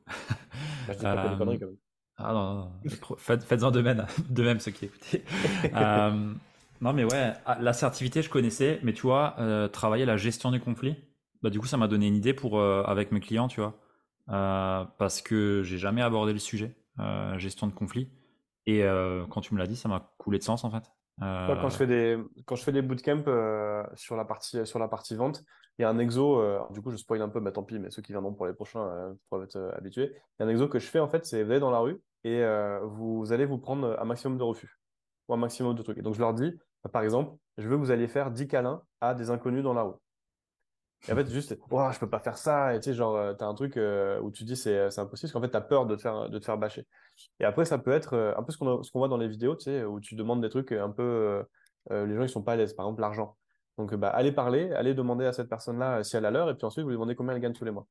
[0.88, 1.78] Bah, je dis pas des conneries quand même.
[2.18, 5.24] Ah non, non, faites-en de même, de même ceux qui écoutez.
[5.76, 6.34] euh,
[6.82, 10.60] non mais ouais, ah, l'assertivité je connaissais, mais tu vois, euh, travailler la gestion du
[10.60, 10.96] conflit,
[11.44, 13.76] bah du coup ça m'a donné une idée pour euh, avec mes clients, tu vois,
[14.30, 16.76] euh, parce que j'ai jamais abordé le sujet
[17.38, 18.10] gestion de conflit,
[18.68, 18.84] et
[19.30, 20.92] quand tu me l'as dit, ça m'a coulé de sens en fait.
[21.20, 23.24] Quand je fais des quand je fais des bootcamps
[23.96, 25.44] sur la partie sur la partie vente,
[25.80, 27.78] il y a un exo, euh, du coup je spoil un peu, mais tant pis,
[27.78, 30.12] mais ceux qui viendront pour les prochains euh, pourraient être euh, habitués.
[30.16, 31.80] Il y a un exo que je fais en fait, c'est vous allez dans la
[31.80, 32.44] rue et
[32.84, 34.82] vous allez vous prendre un maximum de refus
[35.30, 35.98] ou un maximum de trucs.
[35.98, 36.54] Et donc je leur dis,
[36.92, 39.84] par exemple, je veux que vous alliez faire 10 câlins à des inconnus dans la
[39.84, 39.94] rue.
[41.08, 42.76] Et en fait, juste, oh, je peux pas faire ça.
[42.76, 45.34] Et tu sais, genre, tu as un truc où tu dis c'est, c'est impossible, parce
[45.34, 46.88] qu'en fait, tu as peur de te, faire, de te faire bâcher.
[47.40, 49.56] Et après, ça peut être un peu ce qu'on, ce qu'on voit dans les vidéos,
[49.56, 51.44] tu sais, où tu demandes des trucs un peu.
[51.92, 52.74] les gens, ils sont pas à l'aise.
[52.74, 53.38] Par exemple, l'argent.
[53.78, 56.56] Donc, bah, allez parler, allez demander à cette personne-là euh, si elle a l'heure, et
[56.56, 57.86] puis ensuite, vous lui demandez combien elle gagne tous les mois.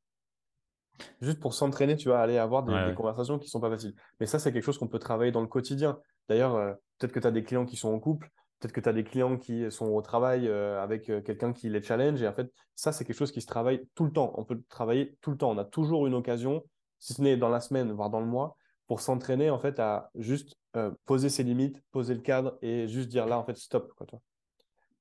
[1.20, 3.94] Juste pour s'entraîner, tu vas aller avoir des, conversations qui sont pas faciles.
[4.18, 5.98] Mais ça, c'est quelque chose qu'on peut travailler dans le quotidien.
[6.28, 8.88] D'ailleurs, euh, peut-être que tu as des clients qui sont en couple, peut-être que tu
[8.88, 12.22] as des clients qui sont au travail euh, avec quelqu'un qui les challenge.
[12.22, 14.32] Et en fait, ça, c'est quelque chose qui se travaille tout le temps.
[14.36, 15.50] On peut travailler tout le temps.
[15.50, 16.64] On a toujours une occasion,
[16.98, 20.10] si ce n'est dans la semaine, voire dans le mois, pour s'entraîner en fait à
[20.14, 20.56] juste
[21.04, 23.92] poser ses limites, poser le cadre et juste dire là, en fait, stop.
[23.96, 24.20] Quoi, toi.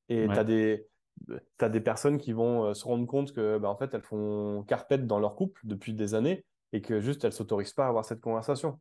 [0.09, 0.87] Et tu as des,
[1.59, 4.63] as des personnes qui vont euh, se rendre compte que, bah, en fait, elles font
[4.67, 8.05] carpette dans leur couple depuis des années et que juste elles s'autorisent pas à avoir
[8.05, 8.79] cette conversation.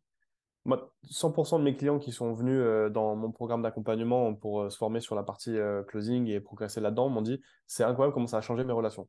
[0.64, 4.70] Moi, 100% de mes clients qui sont venus euh, dans mon programme d'accompagnement pour euh,
[4.70, 5.56] se former sur la partie
[5.88, 9.08] closing et progresser là-dedans m'ont dit c'est incroyable comment ça a changé mes relations.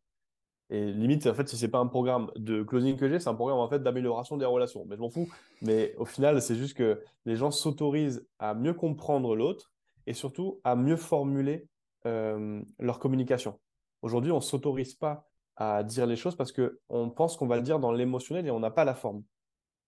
[0.70, 3.36] Et limite, en fait, si c'est pas un programme de closing que j'ai, c'est un
[3.36, 4.84] programme en fait d'amélioration des relations.
[4.88, 5.30] Mais je m'en fous.
[5.62, 9.72] Mais au final, c'est juste que les gens s'autorisent à mieux comprendre l'autre
[10.08, 11.68] et surtout à mieux formuler
[12.08, 13.60] euh, leur communication.
[14.02, 17.62] Aujourd'hui, on ne s'autorise pas à dire les choses parce qu'on pense qu'on va le
[17.62, 19.24] dire dans l'émotionnel et on n'a pas la forme.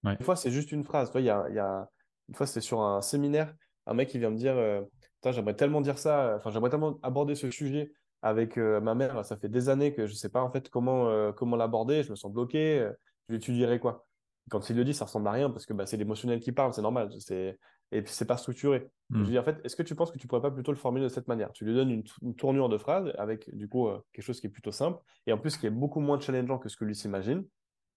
[0.04, 1.12] Une fois, c'est juste une phrase.
[1.16, 1.90] Il y a, y a...
[2.30, 3.54] Une fois, c'est sur un séminaire,
[3.86, 4.82] un mec qui vient me dire euh,
[5.26, 7.92] J'aimerais tellement dire ça, enfin, j'aimerais tellement aborder ce sujet
[8.22, 9.26] avec euh, ma mère.
[9.26, 12.04] Ça fait des années que je ne sais pas en fait comment, comment l'aborder.
[12.04, 12.88] Je me sens bloqué.
[13.28, 14.08] je lui dirais quoi
[14.50, 16.74] Quand il le dit, ça ressemble à rien parce que bah, c'est l'émotionnel qui parle,
[16.74, 17.10] c'est normal.
[17.20, 17.58] C'est
[17.92, 18.90] et puis c'est pas structuré.
[19.12, 19.24] Je hmm.
[19.24, 21.10] dis en fait, est-ce que tu penses que tu pourrais pas plutôt le formuler de
[21.10, 21.52] cette manière?
[21.54, 24.50] Tu lui donnes une, tournure de phrase avec du coup euh, quelque chose qui est
[24.50, 27.46] plutôt simple et en plus qui est beaucoup moins challengeant que ce que lui s'imagine.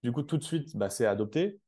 [0.02, 1.58] Du coup, tout de suite, bah, c'est adopté.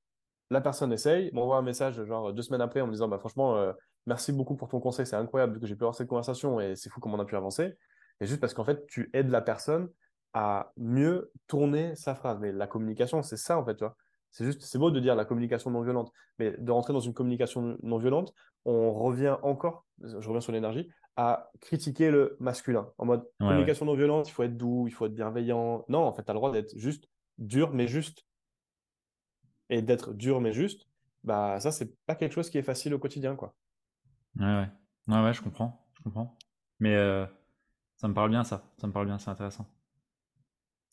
[0.53, 3.57] La personne essaye, m'envoie un message genre deux semaines après en me disant bah, franchement,
[3.57, 3.73] euh,
[4.07, 6.91] merci beaucoup pour ton conseil, c'est incroyable que j'ai pu avoir cette conversation et c'est
[6.91, 7.75] fou comment on a pu avancer.
[8.21, 9.89] Et juste parce qu'en fait, tu aides la personne
[10.35, 12.39] à mieux tourner sa phrase.
[12.39, 13.97] Mais la communication, c'est ça en fait, tu vois.
[14.31, 17.15] C'est juste, c'est beau de dire la communication non violente, mais de rentrer dans une
[17.15, 18.35] communication non violente,
[18.67, 22.91] on revient encore, je reviens sur l'énergie, à critiquer le masculin.
[22.99, 25.87] En mode communication non violente, il faut être doux, il faut être bienveillant.
[25.89, 28.27] Non, en fait, tu as le droit d'être juste dur, mais juste.
[29.71, 30.87] Et d'être dur, mais juste,
[31.25, 33.55] bah ça, c'est pas quelque chose qui est facile au quotidien, quoi.
[34.39, 34.69] Ouais, ouais.
[35.09, 35.87] Ouais, ouais, je comprends.
[35.95, 36.37] Je comprends.
[36.81, 37.27] Mais euh,
[37.97, 38.65] ça me parle bien, ça.
[38.79, 39.67] Ça me parle bien, c'est intéressant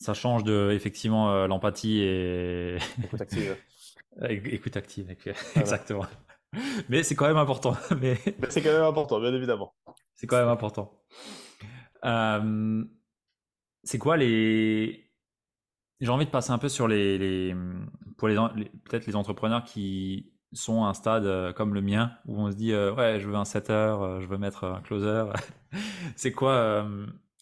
[0.00, 3.56] ça change de effectivement euh, l'empathie et écoute active.
[4.28, 5.14] écoute active,
[5.56, 6.06] exactement.
[6.88, 7.76] Mais c'est quand même important.
[8.00, 8.16] Mais...
[8.48, 9.74] c'est quand même important, bien évidemment.
[10.16, 10.92] C'est quand même important.
[12.04, 12.84] Euh,
[13.84, 15.09] c'est quoi les
[16.00, 17.54] J'ai envie de passer un peu sur les, les...
[18.16, 18.36] pour les,
[18.84, 22.56] peut-être les entrepreneurs qui sont à un stade euh, comme le mien où on se
[22.56, 25.24] dit ouais je veux un setter, je veux mettre un closer.
[26.16, 26.86] c'est quoi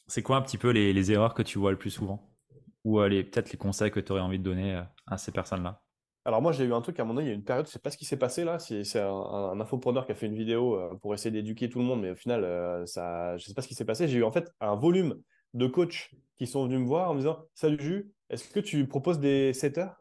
[0.09, 2.29] c'est quoi un petit peu les, les erreurs que tu vois le plus souvent?
[2.85, 5.83] Ou euh, peut-être les conseils que tu aurais envie de donner euh, à ces personnes-là?
[6.25, 7.71] Alors moi j'ai eu un truc à un moment il y a une période, je
[7.71, 10.77] sais pas ce qui s'est passé là, c'est un, infopreneur qui a fait une vidéo
[10.77, 12.43] euh, pour essayer d'éduquer tout le monde, mais au final,
[12.87, 14.09] ça, je sais pas ce qui s'est passé.
[14.09, 15.23] J'ai eu en fait un volume
[15.55, 18.87] de coachs qui sont venus me voir en me disant Salut Jus, est-ce que tu
[18.87, 19.97] proposes des setters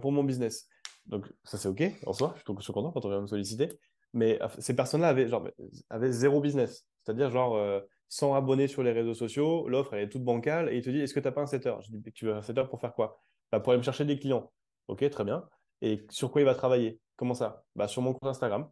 [0.00, 0.68] pour mon business?
[1.06, 3.78] Donc ça c'est ok en soi, je suis content quand on vient me solliciter.
[4.12, 5.46] Mais ces personnes-là avaient, genre,
[5.90, 10.72] avaient zéro business, c'est-à-dire genre sans abonnés sur les réseaux sociaux, l'offre est toute bancale
[10.72, 11.74] et il te dit est-ce que tu n'as pas un setter?
[11.82, 13.20] Je dis tu veux un setter pour faire quoi?
[13.52, 14.52] Bah, Pour aller me chercher des clients.
[14.88, 15.48] Ok, très bien.
[15.82, 17.00] Et sur quoi il va travailler?
[17.16, 17.64] Comment ça?
[17.74, 18.68] Bah, Sur mon compte Instagram.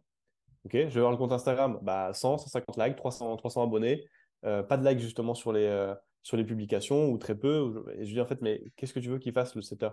[0.65, 4.03] Ok, je vais voir le compte Instagram, bah, 100, 150 likes, 300, 300 abonnés,
[4.45, 5.93] euh, pas de likes justement sur les, euh,
[6.25, 7.85] sur les publications ou très peu.
[7.99, 9.89] Et je dis en fait, mais qu'est-ce que tu veux qu'il fasse le setter?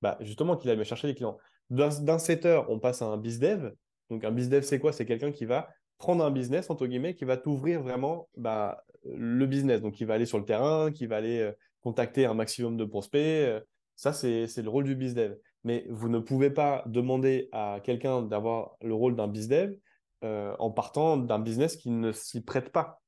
[0.00, 1.36] Bah, Justement, qu'il aille me chercher des clients.
[1.70, 3.72] D'un setter, on passe à un bizdev.
[4.08, 4.92] Donc un bizdev, c'est quoi?
[4.92, 5.68] C'est quelqu'un qui va
[5.98, 9.80] prendre un business, entre guillemets, qui va t'ouvrir vraiment bah, le business.
[9.80, 12.84] Donc il va aller sur le terrain, qui va aller euh, contacter un maximum de
[12.84, 13.64] prospects.
[13.96, 15.36] ça, c'est le rôle du bizdev.
[15.64, 19.74] Mais vous ne pouvez pas demander à quelqu'un d'avoir le rôle d'un bizdev
[20.22, 23.00] euh, en partant d'un business qui ne s'y prête pas.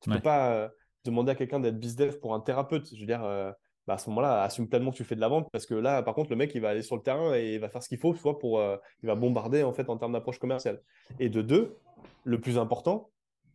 [0.00, 0.68] Tu ne peux pas euh,
[1.04, 2.88] demander à quelqu'un d'être bizdev pour un thérapeute.
[2.94, 3.52] Je veux dire, euh,
[3.86, 6.02] bah, à ce moment-là, assume tellement que tu fais de la vente parce que là,
[6.02, 7.88] par contre, le mec, il va aller sur le terrain et il va faire ce
[7.88, 8.62] qu'il faut, soit pour,
[9.02, 10.80] il va bombarder en fait en termes d'approche commerciale.
[11.18, 11.76] Et de deux,
[12.24, 13.10] le plus important,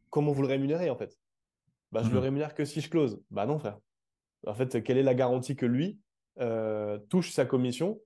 [0.09, 1.17] comment vous le rémunérez en fait?
[1.91, 2.23] Bah, Je le mmh.
[2.23, 3.21] rémunère que si je close.
[3.31, 3.79] Bah non, frère.
[4.45, 5.99] En fait, quelle est la garantie que lui
[7.09, 7.99] touche sa commission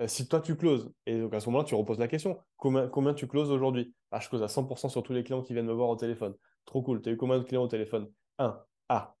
[0.00, 2.86] euh, si toi tu closes, et donc à ce moment-là, tu reposes la question combien,
[2.88, 3.94] combien tu closes aujourd'hui?
[4.10, 6.34] Ah, je close à 100% sur tous les clients qui viennent me voir au téléphone.
[6.66, 7.02] Trop cool.
[7.02, 8.08] Tu as eu combien de clients au téléphone?
[8.38, 8.60] Un.
[8.88, 9.14] Ah.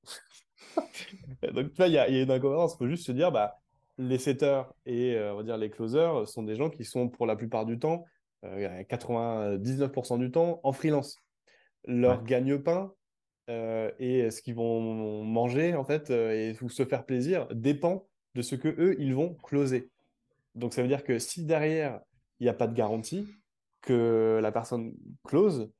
[1.52, 2.74] donc là, il y, a une incohérence.
[2.74, 3.58] Il faut juste se dire bah,
[3.98, 7.26] les setters et euh, on va dire les closers sont des gens qui sont pour
[7.26, 8.04] la plupart du temps,
[8.42, 11.18] 99% euh, du temps, en freelance.
[11.84, 12.92] Leur gagne-pain
[13.48, 18.54] et ce qu'ils vont manger en fait et ou se faire plaisir dépend de ce
[18.54, 19.90] que eux ils vont closer.
[20.54, 22.00] Donc, ça veut dire que si derrière,
[22.40, 23.28] il n'y a pas de garantie
[23.80, 24.92] que la personne
[25.24, 25.70] close,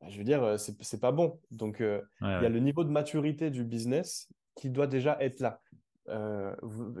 [0.00, 1.40] bah, je veux dire, euh, c'est n'est pas bon.
[1.50, 5.40] Donc, euh, il y a le niveau de maturité du business qui doit déjà être
[5.40, 5.60] là.
[6.08, 6.54] Euh,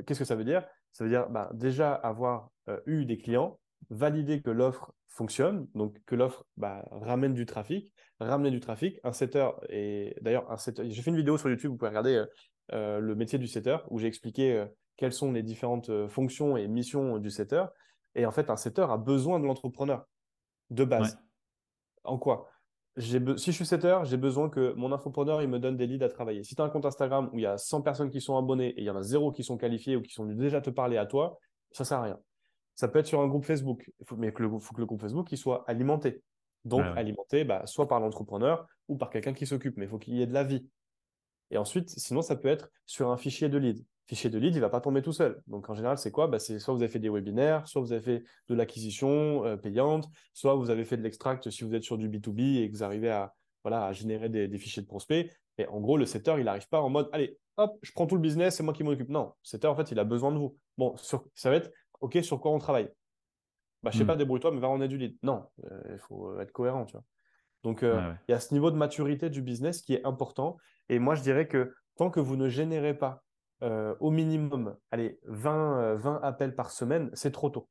[0.06, 0.64] qu'est-ce que ça veut dire?
[0.92, 2.50] Ça veut dire bah, déjà avoir
[2.86, 3.58] eu des clients,
[3.90, 8.98] valider que l'offre fonctionne, donc que l'offre bah, ramène du trafic, ramener du trafic.
[9.04, 12.24] Un setter, et d'ailleurs, un setter, j'ai fait une vidéo sur YouTube, vous pouvez regarder
[12.72, 17.30] le métier du setter, où j'ai expliqué quelles sont les différentes fonctions et missions du
[17.30, 17.64] setter.
[18.14, 20.06] Et en fait, un setter a besoin de l'entrepreneur
[20.70, 21.18] de base.
[22.04, 22.48] En quoi?
[22.98, 26.08] Si je suis setter, j'ai besoin que mon infopreneur il me donne des leads à
[26.08, 26.42] travailler.
[26.42, 28.70] Si tu as un compte Instagram où il y a 100 personnes qui sont abonnées
[28.70, 30.96] et il y en a zéro qui sont qualifiées ou qui sont déjà te parler
[30.96, 31.38] à toi,
[31.70, 32.18] ça sert à rien.
[32.74, 35.30] Ça peut être sur un groupe Facebook, faut, mais il faut que le groupe Facebook
[35.30, 36.22] il soit alimenté.
[36.64, 40.14] Donc, alimenté bah, soit par l'entrepreneur ou par quelqu'un qui s'occupe, mais il faut qu'il
[40.14, 40.66] y ait de la vie.
[41.50, 44.56] Et ensuite, sinon, ça peut être sur un fichier de lead fichier de lead, il
[44.56, 45.40] ne va pas tomber tout seul.
[45.46, 46.26] Donc en général, c'est quoi?
[46.26, 49.56] Bah, C'est soit vous avez fait des webinaires, soit vous avez fait de l'acquisition euh,
[49.56, 52.76] payante, soit vous avez fait de l'extract si vous êtes sur du B2B et que
[52.76, 55.30] vous arrivez à, voilà, à générer des, fichiers de prospects.
[55.58, 58.14] Et en gros, le setter, il n'arrive pas en mode, allez, hop, je prends tout
[58.14, 59.10] le business, c'est moi qui m'en occupe.
[59.10, 60.56] Non, le setter, en fait, il a besoin de vous.
[60.78, 62.88] Bon, ça va être, OK, sur quoi on travaille?
[63.82, 64.06] Bah, Je sais hmm.
[64.06, 65.16] pas, débrouille-toi, mais va en du lead.
[65.22, 67.04] Non, euh, il faut euh, être cohérent, tu vois.
[67.64, 70.56] Donc, il y a ce niveau de maturité du business qui est important.
[70.88, 73.24] Et moi, je dirais que tant que vous ne générez pas
[73.62, 77.68] euh, au minimum, allez, 20, 20 euh, appels par semaine, c'est trop tôt.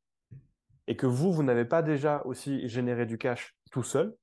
[0.88, 4.16] Et que vous, vous n'avez pas déjà aussi généré du cash tout seul,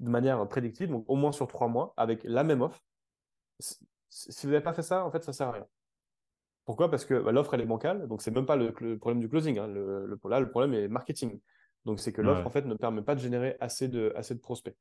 [0.00, 2.82] de manière prédictive, donc au moins sur trois mois, avec la même offre.
[4.08, 5.66] Si vous n'avez pas fait ça, en fait, ça ne sert à rien.
[6.64, 6.90] Pourquoi?
[6.90, 9.58] Parce que bah, l'offre, elle est bancale, donc c'est même pas le, problème du closing.
[9.58, 9.66] Hein.
[9.66, 11.40] Le, là, le problème est marketing.
[11.84, 14.40] Donc c'est que l'offre, en fait, ne permet pas de générer assez de, assez de
[14.40, 14.76] prospects.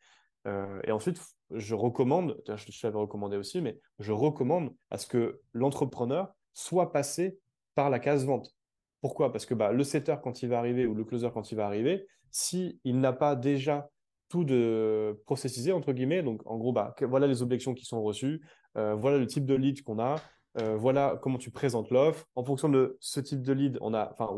[0.47, 1.21] Euh, et ensuite,
[1.51, 6.91] je recommande, je te l'avais recommandé aussi, mais je recommande à ce que l'entrepreneur soit
[6.91, 7.39] passé
[7.75, 8.55] par la case vente.
[9.01, 9.31] Pourquoi?
[9.31, 11.65] Parce que bah, le setter, quand il va arriver, ou le closer, quand il va
[11.65, 13.89] arriver, s'il n'a pas déjà
[14.29, 18.41] tout de processisé, entre guillemets, donc en gros, bah, voilà les objections qui sont reçues,
[18.77, 20.15] euh, voilà le type de lead qu'on a,
[20.59, 22.25] euh, voilà comment tu présentes l'offre.
[22.35, 24.29] En fonction de ce type de lead, on a, enfin,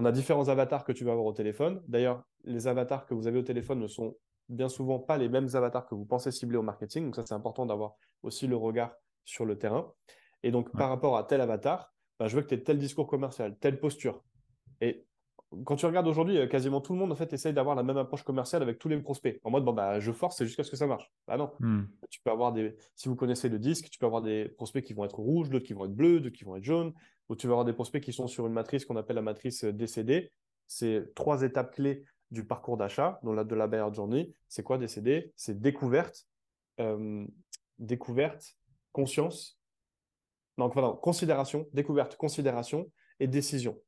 [0.00, 1.82] on a différents avatars que tu vas avoir au téléphone.
[1.86, 4.16] D'ailleurs, les avatars que vous avez au téléphone ne sont
[4.48, 7.04] bien souvent pas les mêmes avatars que vous pensez cibler au marketing.
[7.04, 8.94] Donc ça, c'est important d'avoir aussi le regard
[9.26, 9.92] sur le terrain.
[10.42, 13.06] Et donc, par rapport à tel avatar, bah, je veux que tu aies tel discours
[13.06, 14.24] commercial, telle posture.
[14.80, 15.04] Et
[15.66, 17.98] quand tu regardes aujourd'hui, euh, quasiment tout le monde en fait essaye d'avoir la même
[17.98, 19.38] approche commerciale avec tous les prospects.
[19.44, 21.12] En mode bon bah je force, c'est jusqu'à ce que ça marche.
[21.26, 21.50] Bah non.
[21.58, 21.82] Hmm.
[22.08, 24.94] Tu peux avoir des, si vous connaissez le disque, tu peux avoir des prospects qui
[24.94, 26.94] vont être rouges, d'autres qui vont être bleus, d'autres qui vont être jaunes,
[27.30, 29.64] ou tu vas avoir des prospects qui sont sur une matrice qu'on appelle la matrice
[29.64, 30.32] DCD.
[30.66, 34.78] C'est trois étapes clés du parcours d'achat, dans la, de la buyer journey, c'est quoi
[34.78, 36.26] décéder C'est découverte,
[36.80, 37.24] euh,
[37.78, 38.56] découverte,
[38.92, 39.60] conscience,
[40.58, 43.80] donc voilà, considération, découverte, considération et décision.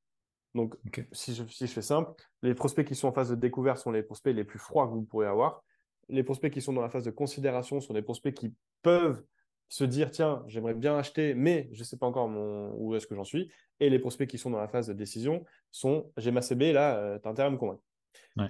[0.55, 0.77] Donc,
[1.13, 2.13] si, je, si, je, fais simple,
[2.43, 4.93] les prospects qui sont en phase de découverte sont les prospects les plus froids que
[4.93, 5.65] vous pourrez avoir.
[6.09, 9.25] Les prospects qui sont dans la phase de considération sont les prospects qui peuvent
[9.73, 12.29] se dire tiens, j'aimerais bien acheter, mais je ne sais pas encore
[12.77, 13.51] où est-ce que j'en suis.
[13.81, 16.97] Et les prospects qui sont dans la phase de décision sont j'ai ma CB, là,
[16.97, 17.83] euh, tu as intérêt à me convaincre.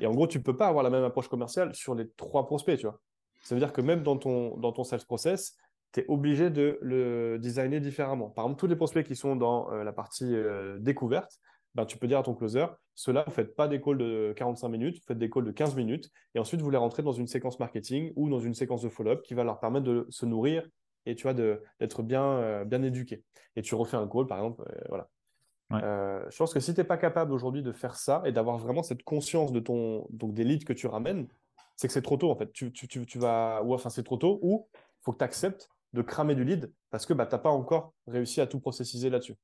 [0.01, 2.45] Et en gros, tu ne peux pas avoir la même approche commerciale sur les trois
[2.47, 3.01] prospects, tu vois.
[3.45, 5.57] Ça veut dire que même dans ton, dans ton sales process,
[5.93, 8.29] tu es obligé de le designer différemment.
[8.29, 11.39] Par exemple, tous les prospects qui sont dans euh, la partie euh, découverte,
[11.77, 12.67] ben, tu peux dire à ton closer,
[12.97, 15.53] ceux-là, vous ne faites pas des calls de 45 minutes, vous faites des calls de
[15.53, 18.83] 15 minutes, et ensuite vous les rentrez dans une séquence marketing ou dans une séquence
[18.83, 20.67] de follow-up qui va leur permettre de se nourrir
[21.07, 23.25] et tu vois, d'être bien, euh, bien éduqué.
[23.57, 25.09] Et tu refais un call, par exemple, euh, voilà.
[25.73, 28.59] Euh, je pense que si tu n'es pas capable aujourd'hui de faire ça et d'avoir
[28.59, 31.29] vraiment cette conscience de ton, donc des leads que tu ramènes,
[31.77, 32.53] c'est que c'est trop tôt en fait.
[32.53, 35.71] Tu, tu, tu, vas, ou enfin c'est trop tôt, ou il faut que tu acceptes
[35.95, 39.09] de cramer du lead parce que bah, tu n'as pas encore réussi à tout processiser
[39.09, 39.35] là-dessus.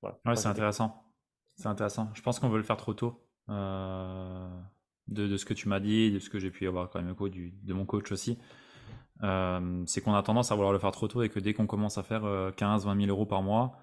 [0.00, 0.18] Voilà.
[0.24, 1.04] Ouais, c'est intéressant.
[1.56, 2.08] C'est intéressant.
[2.14, 3.22] Je pense qu'on veut le faire trop tôt.
[3.50, 4.48] Euh,
[5.08, 7.14] de, de, ce que tu m'as dit, de ce que j'ai pu avoir quand même
[7.30, 8.38] du, de mon coach aussi.
[9.22, 11.66] Euh, c'est qu'on a tendance à vouloir le faire trop tôt et que dès qu'on
[11.66, 13.76] commence à faire 15-20 euh, 000 euros par mois,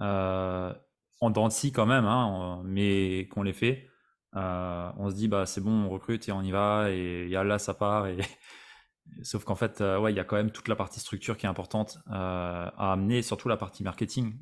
[0.00, 0.72] euh,
[1.20, 3.88] en dents quand même, hein, mais qu'on les fait,
[4.34, 7.44] on se dit bah c'est bon, on recrute et on y va et, y a
[7.44, 8.18] là ça part et
[9.22, 11.48] sauf qu'en fait ouais il y a quand même toute la partie structure qui est
[11.48, 14.38] importante à amener, surtout la partie marketing,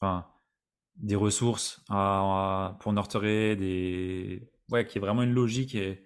[0.00, 0.26] enfin
[0.96, 1.84] des ressources
[2.80, 6.02] pour nurturer, des ouais qui est vraiment une logique et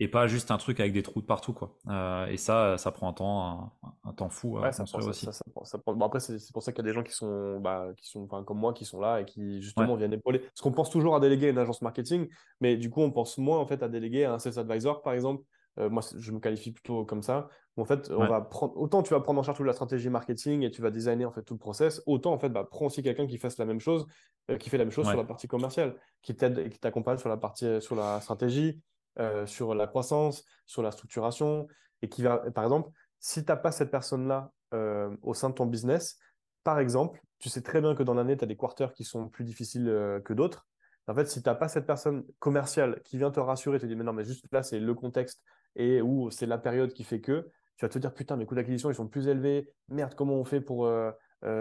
[0.00, 1.74] et pas juste un truc avec des trous de partout quoi.
[1.88, 3.72] Euh, et ça, ça prend un temps,
[4.04, 5.26] un, temps fou à construire aussi.
[5.26, 8.58] après, c'est pour ça qu'il y a des gens qui sont, bah, qui sont comme
[8.58, 10.38] moi, qui sont là et qui justement viennent épauler.
[10.38, 12.28] Parce qu'on pense toujours à déléguer une agence marketing,
[12.60, 15.14] mais du coup, on pense moins en fait à déléguer à un sales advisor, par
[15.14, 15.42] exemple.
[15.78, 17.48] Euh, moi, je me qualifie plutôt comme ça.
[17.76, 20.62] en fait, on va prendre, autant tu vas prendre en charge toute la stratégie marketing
[20.62, 23.02] et tu vas designer en fait tout le process, autant en fait, bah, prends aussi
[23.02, 24.06] quelqu'un qui fasse la même chose,
[24.50, 27.18] euh, qui fait la même chose sur la partie commerciale, qui t'aide et qui t'accompagne
[27.18, 28.80] sur la partie, sur la stratégie,
[29.20, 31.66] euh, sur la croissance, sur la structuration,
[32.02, 35.54] et qui va, par exemple, si tu n'as pas cette personne-là euh, au sein de
[35.54, 36.18] ton business,
[36.62, 39.28] par exemple, tu sais très bien que dans l'année, tu as des quarters qui sont
[39.28, 40.68] plus difficiles euh, que d'autres.
[41.08, 43.96] En fait, si tu n'as pas cette personne commerciale qui vient te rassurer, te dit,
[43.96, 45.42] mais non, mais juste là, c'est le contexte
[45.74, 48.54] et où c'est la période qui fait que, tu vas te dire, putain, mes coûts
[48.54, 49.72] d'acquisition, ils sont plus élevés.
[49.88, 50.90] Merde, comment on fait pour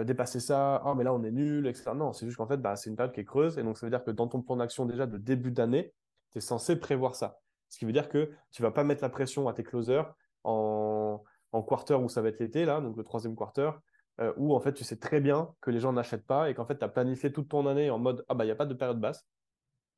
[0.03, 0.81] dépasser ça?
[0.83, 1.91] Ah, mais là, on est nul, etc.
[1.95, 3.59] Non, c'est juste qu'en fait, bah, c'est une période qui est creuse.
[3.59, 5.93] Et donc, ça veut dire que dans ton plan d'action déjà de début d'année,
[6.31, 7.39] tu es censé prévoir ça.
[7.69, 10.13] Ce qui veut dire que tu vas pas mettre la pression à tes closers
[10.43, 13.71] en, en quarter où ça va être l'été, là, donc le troisième quarter,
[14.19, 16.65] euh, où en fait tu sais très bien que les gens n'achètent pas et qu'en
[16.65, 18.65] fait tu as planifié toute ton année en mode ah bah il n'y a pas
[18.65, 19.27] de période basse.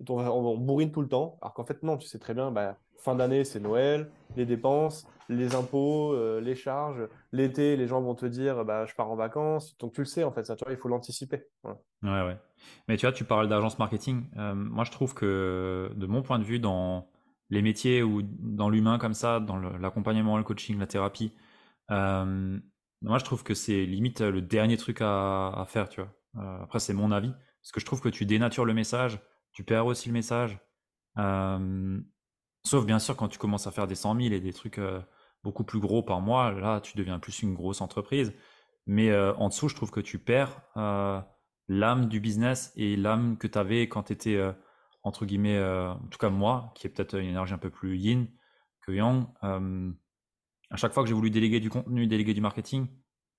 [0.08, 2.78] On, on, bourrine tout le temps, alors qu'en fait non, tu sais très bien, bah,
[2.98, 8.16] fin d'année c'est Noël, les dépenses, les impôts, euh, les charges, l'été les gens vont
[8.16, 10.66] te dire bah, je pars en vacances, donc tu le sais en fait, ça tu
[10.66, 11.48] vois, il faut l'anticiper.
[11.64, 12.38] Ouais, ouais.
[12.88, 16.40] Mais tu vois, tu parles d'agence marketing, euh, moi je trouve que de mon point
[16.40, 17.10] de vue dans
[17.50, 21.34] les métiers ou dans l'humain comme ça, dans l'accompagnement, le, coaching, la thérapie,
[21.92, 22.60] euh,
[23.02, 26.14] moi je trouve que c'est limite le dernier truc à, faire, tu vois.
[26.38, 29.20] Euh, après c'est mon avis, parce que je trouve que tu dénatures le message,
[29.52, 30.60] tu perds aussi le message.
[31.18, 32.00] Euh,
[32.64, 34.80] sauf bien sûr quand tu commences à faire des 100 000 et des trucs
[35.44, 38.34] beaucoup plus gros par mois, là tu deviens plus une grosse entreprise.
[38.86, 40.62] Mais en dessous, je trouve que tu perds
[41.68, 44.40] l'âme du business et l'âme que tu avais quand tu étais
[45.04, 47.98] entre guillemets, euh, en tout cas moi, qui est peut-être une énergie un peu plus
[47.98, 48.28] yin
[48.82, 49.92] que yang, euh,
[50.70, 52.88] à chaque fois que j'ai voulu déléguer du contenu, déléguer du marketing,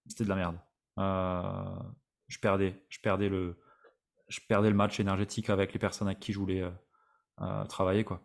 [0.06, 0.58] c'était de la merde.
[0.98, 1.82] Euh,
[2.28, 3.60] je perdais, je perdais le,
[4.28, 6.64] je perdais le match énergétique avec les personnes avec qui je voulais
[7.68, 8.22] travailler, quoi.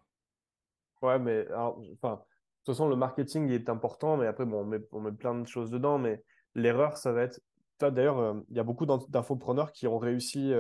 [1.02, 2.20] Ouais, mais enfin, de
[2.66, 5.48] toute façon, le marketing est important, mais après, bon, on met, on met plein de
[5.48, 6.22] choses dedans, mais
[6.54, 7.40] l'erreur, ça va être.
[7.80, 10.54] D'ailleurs, il y a beaucoup d'infopreneurs qui ont réussi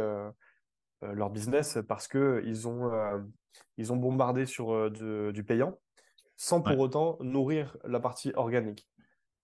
[1.01, 3.19] leur business parce qu'ils ont, euh,
[3.77, 5.77] ils ont bombardé sur euh, du payant
[6.37, 8.87] sans pour autant nourrir la partie organique.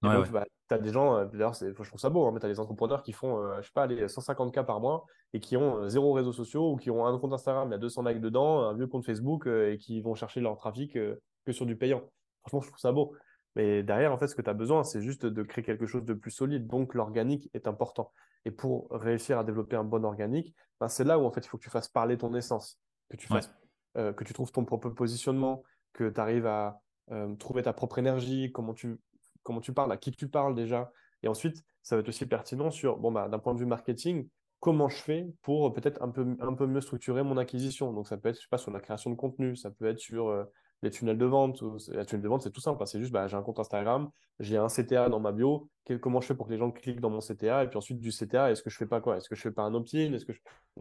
[0.04, 2.50] Ouais, bah, tu as des gens, d'ailleurs, je trouve ça beau, hein, mais tu as
[2.50, 6.12] des entrepreneurs qui font, je sais pas, les 150K par mois et qui ont zéro
[6.12, 8.74] réseaux sociaux ou qui ont un compte Instagram, il y a 200 likes dedans, un
[8.74, 12.02] vieux compte Facebook et qui vont chercher leur trafic que sur du payant.
[12.42, 13.16] Franchement, je trouve ça beau.
[13.56, 16.06] Mais derrière, en fait, ce que tu as besoin, c'est juste de créer quelque chose
[16.06, 16.68] de plus solide.
[16.68, 18.12] Donc, l'organique est important.
[18.46, 21.48] Et pour réussir à développer un bon organique, ben, c'est là où en fait il
[21.48, 22.80] faut que tu fasses parler ton essence,
[23.10, 23.54] que tu fasses,
[23.98, 26.82] euh, que tu trouves ton propre positionnement, que tu arrives à
[27.12, 29.00] euh, trouver ta propre énergie, comment tu,
[29.44, 30.92] comment tu parles, à qui tu parles déjà.
[31.22, 34.28] Et ensuite, ça va être aussi pertinent sur, bon, bah, d'un point de vue marketing,
[34.60, 37.94] comment je fais pour peut-être un peu, un peu mieux structurer mon acquisition.
[37.94, 40.00] Donc, ça peut être, je sais pas, sur la création de contenu, ça peut être
[40.00, 40.46] sur euh,
[40.82, 41.64] les tunnels de vente.
[41.90, 42.82] La tunnel de vente, c'est tout simple.
[42.82, 42.86] Hein.
[42.86, 44.10] C'est juste, bah, j'ai un compte Instagram,
[44.40, 45.70] j'ai un CTA dans ma bio.
[46.02, 48.12] comment je fais pour que les gens cliquent dans mon CTA Et puis ensuite, du
[48.12, 49.18] CTA, est-ce que je fais pas quoi?
[49.18, 50.14] Est-ce que je fais pas un opt-in?
[50.14, 50.34] Est-ce que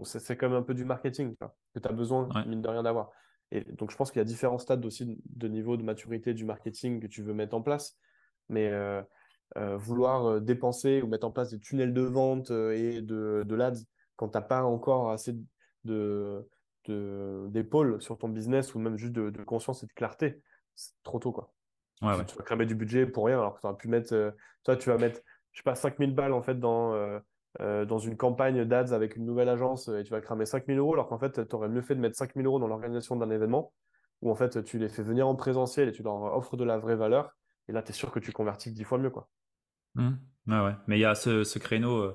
[0.04, 1.36] c'est comme un peu du marketing
[1.74, 3.10] que tu as besoin, mine de rien, d'avoir.
[3.52, 6.44] Et donc, je pense qu'il y a différents stades aussi de niveau de maturité du
[6.44, 7.98] marketing que tu veux mettre en place.
[8.48, 9.02] Mais euh,
[9.56, 13.54] euh, vouloir euh, dépenser ou mettre en place des tunnels de vente et de, de
[13.54, 13.86] l'ADS
[14.16, 15.36] quand tu n'as pas encore assez
[15.84, 16.46] de
[16.88, 20.42] d'épaule sur ton business ou même juste de, conscience et de clarté,
[20.74, 21.32] c'est trop tôt.
[21.32, 21.52] Quoi.
[22.02, 24.30] Ouais, tu, vas cramer du budget pour rien alors que tu aurais pu mettre, euh,
[24.64, 25.20] toi, tu vas mettre,
[25.52, 29.26] je sais pas, 5000 balles en fait dans, euh, dans une campagne d'ads avec une
[29.26, 31.94] nouvelle agence et tu vas cramer 5000 euros, alors qu'en fait, tu aurais mieux fait
[31.94, 33.72] de mettre 5000 euros dans l'organisation d'un événement
[34.22, 36.78] où en fait, tu les fais venir en présentiel et tu leur offres de la
[36.78, 37.34] vraie valeur.
[37.68, 39.10] Et là, tu es sûr que tu convertis dix fois mieux.
[39.10, 39.28] Quoi.
[39.94, 40.12] Mmh.
[40.48, 40.74] ouais.
[40.86, 42.12] Mais il y a ce, créneau.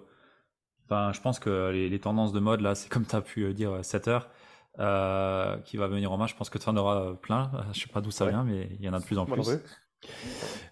[0.86, 3.84] Enfin, je pense que les, tendances de mode, là, c'est comme tu as pu dire
[3.84, 4.30] 7 heures.
[4.78, 6.28] Qui va venir en main.
[6.28, 7.52] Je pense que tu en auras plein.
[7.74, 9.60] Je sais pas d'où ça vient, mais il y en a de plus en plus.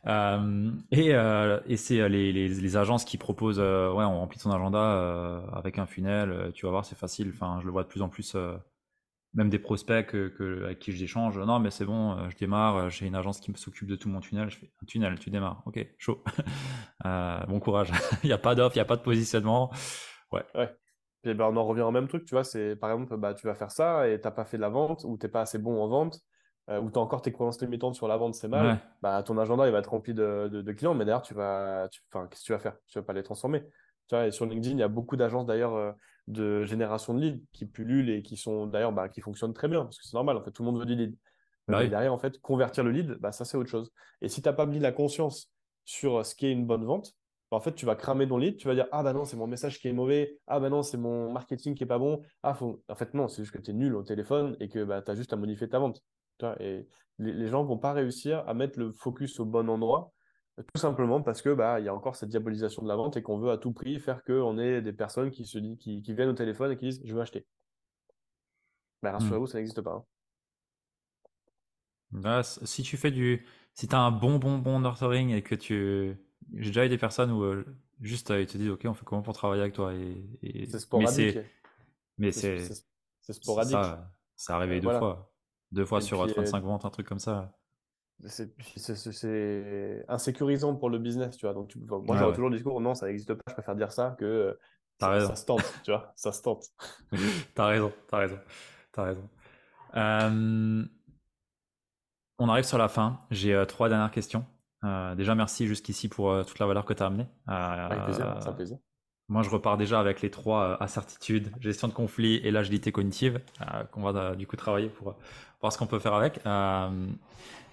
[0.06, 4.40] Euh, et, euh, et c'est euh, les, les, les, agences qui proposent, ouais, on remplit
[4.40, 7.32] ton agenda avec un funnel, tu vas voir, c'est facile.
[7.34, 8.36] Enfin, je le vois de plus en plus,
[9.34, 11.40] même des prospects que, avec qui j'échange.
[11.40, 14.50] Non, mais c'est bon, je démarre, j'ai une agence qui s'occupe de tout mon tunnel.
[14.50, 16.24] Je fais un tunnel, tu démarres, ok, chaud.
[17.04, 17.92] bon courage.
[18.24, 19.72] il n'y a pas d'offre, il n'y a pas de positionnement.
[20.32, 20.44] Ouais.
[20.56, 20.76] ouais.
[21.26, 23.48] Et ben, on en revient au même truc, tu vois, c'est par exemple, bah, tu
[23.48, 25.42] vas faire ça et tu n'as pas fait de la vente ou tu n'es pas
[25.42, 26.20] assez bon en vente
[26.70, 29.38] euh, où tu as encore tes croyances limitantes sur la vente, c'est mal, bah, ton
[29.38, 32.46] agenda il va être rempli de, de, clients, mais d'ailleurs, tu vas, enfin, qu'est-ce que
[32.46, 32.78] tu vas faire?
[32.88, 33.64] Tu vas pas les transformer.
[34.08, 35.92] Tu vois, et sur LinkedIn, il y a beaucoup d'agences d'ailleurs euh,
[36.28, 39.84] de génération de leads qui pullulent et qui sont d'ailleurs bah, qui fonctionnent très bien
[39.84, 40.38] parce que c'est normal.
[40.38, 41.18] En fait, tout le monde veut du lead.
[41.68, 43.92] Bah mais derrière, en fait, convertir le lead, bah, ça c'est autre chose.
[44.22, 45.52] Et si tu n'as pas mis la conscience
[45.86, 47.14] sur ce qui est une bonne vente,
[47.54, 49.48] en fait, tu vas cramer ton lead, tu vas dire Ah, bah non, c'est mon
[49.48, 50.40] message qui est mauvais.
[50.48, 52.22] Ah, bah non, c'est mon marketing qui est pas bon.
[52.42, 52.84] Ah, faut...
[52.88, 55.12] en fait, non, c'est juste que tu es nul au téléphone et que bah, tu
[55.12, 56.02] as juste à modifier ta vente.
[56.60, 56.88] Et
[57.20, 60.14] les, gens vont pas réussir à mettre le focus au bon endroit,
[60.58, 63.22] tout simplement parce que bah il y a encore cette diabolisation de la vente et
[63.22, 66.30] qu'on veut à tout prix faire qu'on ait des personnes qui se disent, qui, viennent
[66.30, 67.46] au téléphone et qui disent je veux acheter.
[69.02, 69.48] Mais bah, rassurez-vous, hmm.
[69.48, 70.06] ça n'existe pas.
[72.24, 72.44] Hein.
[72.44, 76.18] si tu fais du, si tu as un bon bon bon nurturing et que tu,
[76.54, 77.66] j'ai déjà eu des personnes où euh,
[78.02, 81.38] juste ils te disent ok on fait comment pour travailler avec toi et, c'est sporadique.
[82.18, 82.60] Mais c'est,
[83.22, 83.72] c'est sporadique.
[83.74, 85.34] Ça, ça arrivé deux fois.
[85.72, 87.52] Deux fois sur 35 euh, ventes, un truc comme ça.
[88.26, 91.56] C'est insécurisant pour le business, tu vois.
[91.56, 94.26] Donc, moi, j'aurais toujours le discours, non, ça n'existe pas, je préfère dire ça que
[94.26, 94.54] euh,
[95.00, 96.66] ça, ça, se tente, tu vois, ça se tente.
[97.56, 98.40] t'as raison, t'as raison,
[98.92, 99.30] t'as raison.
[99.96, 100.86] Euh,
[102.38, 103.20] on arrive sur la fin.
[103.32, 104.46] J'ai trois dernières questions.
[105.16, 107.28] Déjà, merci jusqu'ici pour toute la valeur que tu as amenée.
[107.48, 108.78] Avec plaisir, c'est un plaisir.
[109.30, 113.40] Moi, je repars déjà avec les trois incertitudes, gestion de conflit et l'agilité cognitive,
[113.92, 115.16] qu'on va du coup travailler pour
[115.64, 116.46] voir ce qu'on peut faire avec.
[116.46, 117.08] Euh,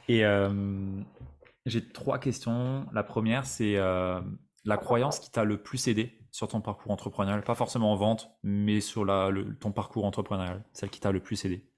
[0.08, 1.02] et euh,
[1.66, 2.86] j'ai trois questions.
[2.92, 4.20] La première, c'est euh,
[4.64, 8.30] la croyance qui t'a le plus aidé sur ton parcours entrepreneurial, pas forcément en vente,
[8.44, 11.68] mais sur la, ton parcours entrepreneurial, celle qui t'a le plus aidé.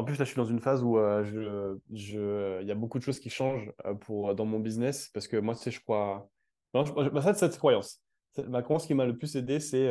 [0.00, 2.98] En plus, là, je suis dans une phase où je, je, il y a beaucoup
[2.98, 3.70] de choses qui changent
[4.00, 6.26] pour, dans mon business parce que moi, tu sais, je crois.
[6.72, 8.02] Non, je, bah, ça, cette croyance.
[8.48, 9.90] Ma croyance qui m'a le plus aidé, c'est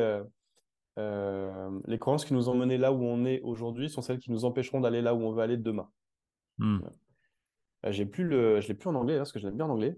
[0.97, 4.45] les croyances qui nous ont menés là où on est aujourd'hui sont celles qui nous
[4.45, 5.87] empêcheront d'aller là où on veut aller demain.
[6.57, 6.79] Hmm.
[7.87, 9.95] J'ai plus le, je l'ai plus en anglais parce que je l'aime bien en anglais.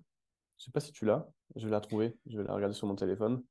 [0.58, 1.26] Je sais pas si tu l'as.
[1.56, 2.18] Je vais la trouver.
[2.26, 3.42] Je vais la regarder sur mon téléphone.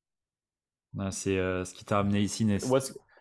[0.99, 2.71] Ah, c'est ce qui t'a amené ici, Ness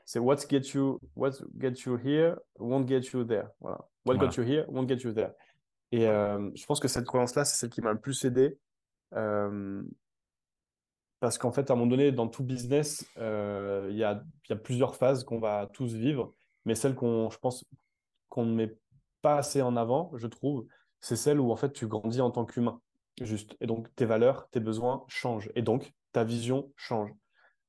[0.10, 3.50] c'est what get you what get you here won't get you there.
[3.62, 3.88] Voilà.
[4.06, 5.34] What got you here won't get you there.
[5.92, 8.58] Et euh, je pense que cette croyance-là, c'est celle qui m'a le plus aidé.
[9.14, 9.84] Euh,
[11.20, 14.54] parce qu'en fait, à un moment donné, dans tout business, euh, il y, a, y,
[14.54, 16.34] a, plusieurs phases qu'on va tous vivre,
[16.66, 17.64] mais celle qu'on, je pense,
[18.30, 18.76] qu'on ne met
[19.22, 20.66] pas assez en avant, je trouve,
[21.02, 22.82] c'est celle où en fait tu grandis en tant qu'humain,
[23.22, 23.56] juste.
[23.62, 27.12] Et donc tes valeurs, tes besoins changent, et donc ta vision change.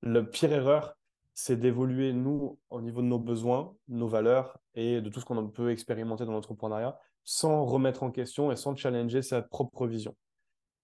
[0.00, 0.96] Le pire erreur,
[1.42, 5.48] c'est d'évoluer, nous, au niveau de nos besoins, nos valeurs et de tout ce qu'on
[5.48, 10.14] peut expérimenter dans l'entrepreneuriat, sans remettre en question et sans challenger sa propre vision.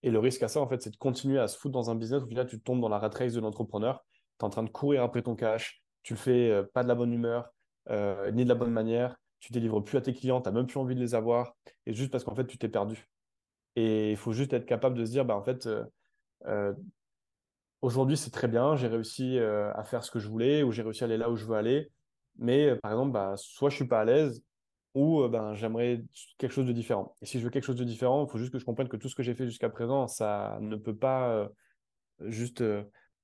[0.02, 1.94] Et le risque à ça, en fait, c'est de continuer à se foutre dans un
[1.94, 4.02] business où là, tu tombes dans la rat race de l'entrepreneur,
[4.38, 6.88] tu es en train de courir après ton cash, tu le fais euh, pas de
[6.88, 7.50] la bonne humeur,
[7.90, 10.66] euh, ni de la bonne manière, tu délivres plus à tes clients, tu n'as même
[10.66, 11.54] plus envie de les avoir,
[11.84, 13.06] et juste parce qu'en fait, tu t'es perdu.
[13.74, 15.68] Et il faut juste être capable de se dire, bah, en fait,
[16.46, 16.72] euh,
[17.82, 20.82] Aujourd'hui, c'est très bien, j'ai réussi euh, à faire ce que je voulais ou j'ai
[20.82, 21.90] réussi à aller là où je veux aller.
[22.36, 24.42] Mais euh, par exemple, bah, soit je suis pas à l'aise
[24.94, 26.02] ou euh, ben, j'aimerais
[26.38, 27.14] quelque chose de différent.
[27.20, 28.96] Et si je veux quelque chose de différent, il faut juste que je comprenne que
[28.96, 31.48] tout ce que j'ai fait jusqu'à présent, ça ne peut pas
[32.20, 32.62] juste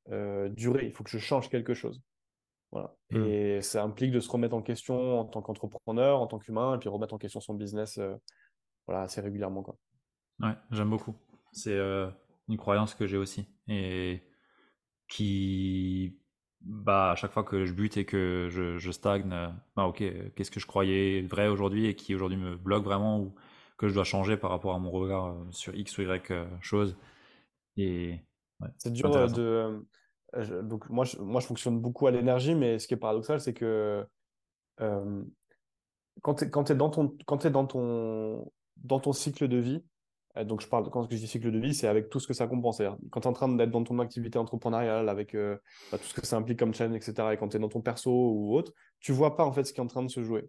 [0.09, 0.87] durer.
[0.87, 2.03] Il faut que je change quelque chose.
[2.73, 2.95] Voilà.
[3.11, 3.25] Mmh.
[3.25, 6.79] Et ça implique de se remettre en question en tant qu'entrepreneur, en tant qu'humain, et
[6.79, 7.99] puis remettre en question son business
[8.87, 9.63] voilà, assez régulièrement.
[9.63, 9.77] Quoi.
[10.41, 11.15] Ouais, j'aime beaucoup.
[11.53, 11.79] C'est
[12.49, 13.47] une croyance que j'ai aussi.
[13.69, 14.23] Et
[15.13, 16.17] qui,
[16.63, 19.29] bah, à chaque fois que je bute et que je, stagne,
[19.77, 20.03] bah, ok,
[20.35, 23.35] qu'est-ce que je croyais vrai aujourd'hui et qui aujourd'hui me bloque vraiment ou
[23.77, 26.47] que je dois changer par rapport à mon regard euh, sur X ou Y euh,
[26.63, 26.97] chose.
[27.77, 28.21] Et
[28.79, 29.27] c'est dur euh,
[30.33, 30.63] de.
[30.63, 33.53] donc moi je, moi, je fonctionne beaucoup à l'énergie, mais ce qui est paradoxal, c'est
[33.53, 34.07] que
[36.23, 39.92] quand tu es, dans ton, quand es dans, ton, dans ton cycle de vie, euh,
[40.45, 42.47] donc je parle, quand je dis cycle de vie, c'est avec tout ce que ça
[42.47, 42.81] compense.
[43.11, 45.57] Quand tu es en train d'être dans ton activité entrepreneuriale, avec euh,
[45.91, 47.81] bah, tout ce que ça implique comme chaîne, etc., et quand tu es dans ton
[47.81, 50.23] perso ou autre, tu vois pas en fait ce qui est en train de se
[50.23, 50.49] jouer.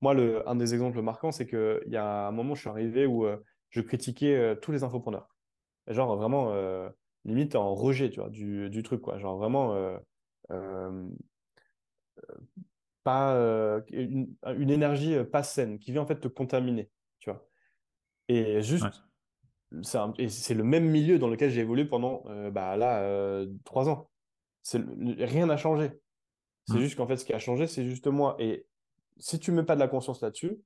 [0.00, 0.14] Moi,
[0.46, 3.38] un des exemples marquants, c'est qu'il y a un moment, je suis arrivé où euh,
[3.70, 5.34] je critiquais tous les infopreneurs.
[5.88, 6.54] Genre vraiment,
[7.24, 9.00] limite en rejet tu vois, du, du truc.
[9.00, 9.18] Quoi.
[9.18, 9.98] Genre vraiment
[13.04, 17.46] pas euh, une, énergie euh, pas saine qui vient en fait te contaminer, tu vois.
[18.28, 19.04] Et juste,
[19.82, 24.08] c'est le même milieu dans lequel j'ai évolué pendant euh, bah, là trois ans.
[24.72, 25.90] Rien n'a changé.
[26.66, 26.80] C'est mmh.
[26.80, 28.36] juste qu'en fait, ce qui a changé, c'est juste moi.
[28.38, 28.66] Et
[29.18, 30.58] si tu mets pas de la conscience là-dessus,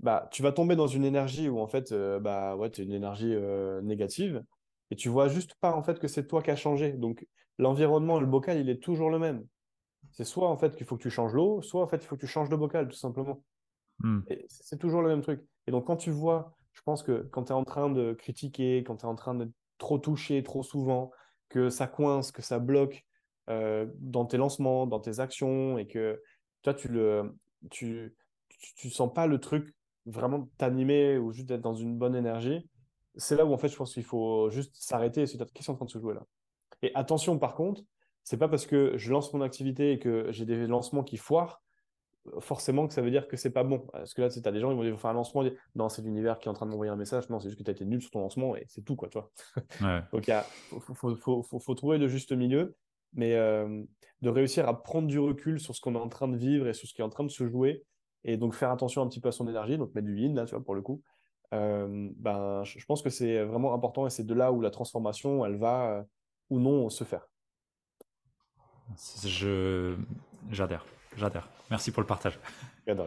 [0.00, 3.34] bah, tu vas tomber dans une énergie où en fait, bah, ouais, tu une énergie
[3.82, 4.44] négative
[4.90, 6.92] et tu vois juste pas en fait que c'est toi qui as changé.
[6.92, 7.26] Donc,
[7.58, 9.46] l'environnement, le bocal, il est toujours le même.
[10.12, 12.16] C'est soit en fait qu'il faut que tu changes l'eau, soit en fait il faut
[12.16, 13.42] que tu changes de bocal, tout simplement.
[14.00, 14.20] Hmm.
[14.48, 15.42] C'est toujours le même truc.
[15.66, 18.84] Et donc quand tu vois, je pense que quand tu es en train de critiquer,
[18.84, 21.10] quand tu es en train de trop toucher trop souvent,
[21.48, 23.04] que ça coince, que ça bloque
[23.48, 26.20] euh, dans tes lancements, dans tes actions, et que
[26.62, 27.36] toi tu le
[27.70, 28.14] tu,
[28.76, 29.74] tu, sens pas le truc
[30.06, 32.68] vraiment t'animer ou juste être dans une bonne énergie,
[33.16, 35.66] c'est là où en fait je pense qu'il faut juste s'arrêter et se dire qu'est-ce
[35.66, 36.24] qui est en train de se jouer là?
[36.82, 37.82] Et attention par contre,
[38.24, 41.62] c'est pas parce que je lance mon activité et que j'ai des lancements qui foirent
[42.40, 43.80] forcément que ça veut dire que c'est pas bon.
[43.92, 45.44] Parce que là, tu as des gens, ils vont dire, faire un lancement,
[45.74, 47.28] non, c'est l'univers qui est en train de m'envoyer un message.
[47.30, 49.08] Non, c'est juste que tu as été nul sur ton lancement et c'est tout, quoi,
[49.08, 49.30] tu vois.
[50.12, 50.42] Donc, il
[50.80, 52.76] faut, faut, faut, faut, trouver le juste milieu,
[53.12, 53.82] mais euh,
[54.22, 56.74] de réussir à prendre du recul sur ce qu'on est en train de vivre et
[56.74, 57.84] sur ce qui est en train de se jouer
[58.24, 60.46] et donc faire attention un petit peu à son énergie, donc mettre du yin, là,
[60.46, 61.02] tu vois, pour le coup.
[61.52, 65.44] Euh, ben, je pense que c'est vraiment important et c'est de là où la transformation,
[65.44, 66.02] elle va euh,
[66.50, 67.28] ou non se faire.
[69.24, 69.96] Je
[70.50, 70.84] j'adhère,
[71.16, 71.48] j'adhère.
[71.70, 72.38] Merci pour le partage.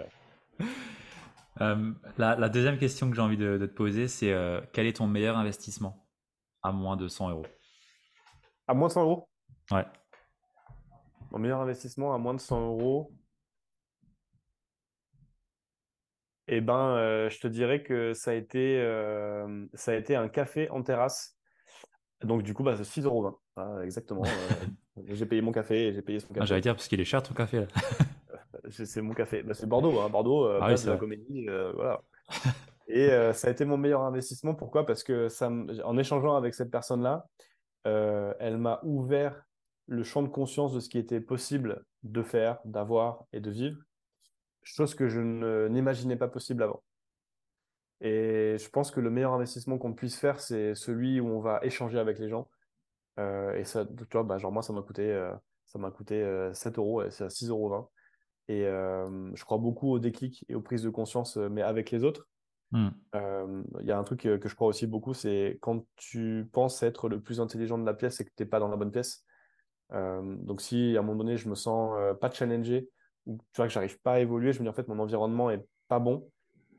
[1.59, 5.07] Euh, la, deuxième question que j'ai envie de, te poser, c'est euh, quel est ton
[5.07, 6.07] meilleur investissement
[6.61, 7.47] à moins de 100 euros?
[8.67, 9.29] À moins de 100 euros?
[9.71, 9.83] Ouais.
[11.31, 13.11] Mon meilleur investissement à moins de 100 euros?
[16.47, 18.77] Eh ben, euh, je te dirais que ça a été,
[19.73, 21.36] ça a été un café en terrasse.
[22.23, 23.39] Donc, du coup, bah, c'est 6,20 euros.
[23.83, 24.23] exactement.
[25.05, 26.39] J'ai payé mon café et j'ai payé son café.
[26.41, 27.67] Ah, J'allais dire parce qu'il est cher ton café là.
[28.69, 29.43] c'est mon café.
[29.43, 30.09] Bah, c'est Bordeaux, hein.
[30.09, 32.01] Bordeaux, euh, ah, de la comédie, euh, voilà.
[32.87, 34.55] et euh, ça a été mon meilleur investissement.
[34.55, 34.85] Pourquoi?
[34.85, 37.25] Parce que ça, en échangeant avec cette personne-là,
[37.85, 39.45] elle m'a ouvert
[39.85, 43.77] le champ de conscience de ce qui était possible de faire, d'avoir et de vivre,
[44.63, 45.21] chose que je
[45.69, 46.83] n'imaginais pas possible avant.
[48.01, 51.59] Et je pense que le meilleur investissement qu'on puisse faire, c'est celui où on va
[51.63, 52.47] échanger avec les gens,
[53.19, 55.33] euh, et ça, tu vois, bah, genre moi, ça m'a coûté, euh,
[55.65, 56.21] ça m'a coûté
[56.53, 57.89] 7 euh, euros, et c'est à 6,20 euros.
[58.49, 62.27] Et je crois beaucoup au déclic et aux prises de conscience, mais avec les autres.
[62.71, 62.89] Hmm.
[63.13, 67.09] Il y a un truc que je crois aussi beaucoup, c'est quand tu penses être
[67.09, 69.25] le plus intelligent de la pièce et que tu n'es pas dans la bonne pièce.
[69.91, 72.89] donc si à un moment donné, je me sens pas challengé,
[73.25, 75.49] ou tu vois que j'arrive pas à évoluer, je me dis en fait mon environnement
[75.49, 76.29] est pas bon,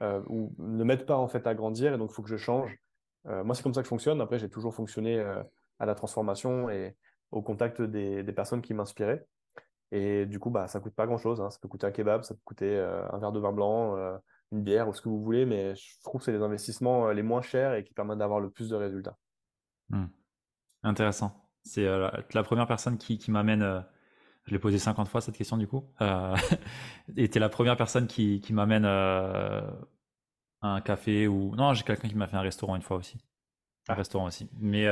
[0.00, 2.78] ou ne m'aide pas en fait à grandir, et donc il faut que je change.
[3.24, 4.20] moi, c'est comme ça que je fonctionne.
[4.20, 5.20] Après, j'ai toujours fonctionné
[5.78, 6.96] à la transformation et
[7.30, 9.26] au contact des, personnes qui m'inspiraient.
[9.90, 11.40] Et du coup, bah, ça coûte pas grand-chose.
[11.40, 11.50] Hein.
[11.50, 14.16] Ça peut coûter un kebab, ça peut coûter euh, un verre de vin blanc, euh,
[14.52, 17.12] une bière ou ce que vous voulez, mais je trouve que c'est les investissements euh,
[17.12, 19.16] les moins chers et qui permettent d'avoir le plus de résultats.
[19.88, 20.06] Hmm.
[20.82, 21.32] Intéressant.
[21.64, 23.84] C'est la première personne qui m'amène.
[24.48, 25.84] Je l'ai posé 50 fois cette question du coup.
[27.16, 31.54] et tu es la première personne qui, qui m'amène un café ou.
[31.54, 33.18] Non, j'ai quelqu'un qui m'a fait un restaurant une fois aussi.
[33.88, 33.94] Un ah.
[33.94, 34.48] restaurant aussi.
[34.58, 34.88] Mais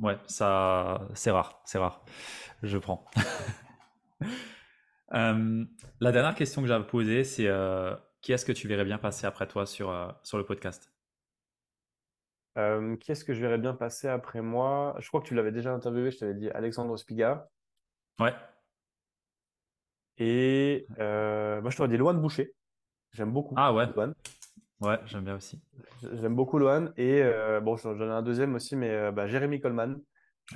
[0.00, 2.04] Ouais, ça, c'est rare, c'est rare.
[2.62, 3.04] Je prends.
[5.14, 5.64] Euh,
[6.00, 9.24] la dernière question que j'avais posée, c'est euh, qui est-ce que tu verrais bien passer
[9.24, 10.92] après toi sur, euh, sur le podcast?
[12.56, 14.96] Qui est-ce que je verrais bien passer après moi?
[14.98, 17.48] Je crois que tu l'avais déjà interviewé, je t'avais dit Alexandre Spiga.
[18.18, 18.34] Ouais.
[20.18, 22.54] Et moi, je t'aurais dit Loane Boucher.
[23.12, 23.54] J'aime beaucoup.
[23.56, 23.86] Ah ouais.
[24.80, 25.60] Ouais, j'aime bien aussi.
[26.02, 26.88] J'aime beaucoup Lohan.
[26.96, 29.98] Et euh, bon, j'en ai un deuxième aussi, mais euh, bah, Jérémy Coleman.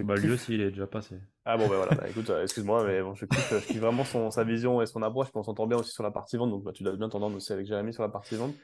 [0.00, 1.18] Bah, lui aussi, il est déjà passé.
[1.44, 4.44] Ah bon, bah voilà, bah, écoute, euh, excuse-moi, mais bon, je kiffe, vraiment son, sa
[4.44, 5.28] vision et son approche.
[5.34, 7.52] on s'entend bien aussi sur la partie vente, donc bah, tu dois bien t'entendre aussi
[7.52, 8.54] avec Jérémy sur la partie vente.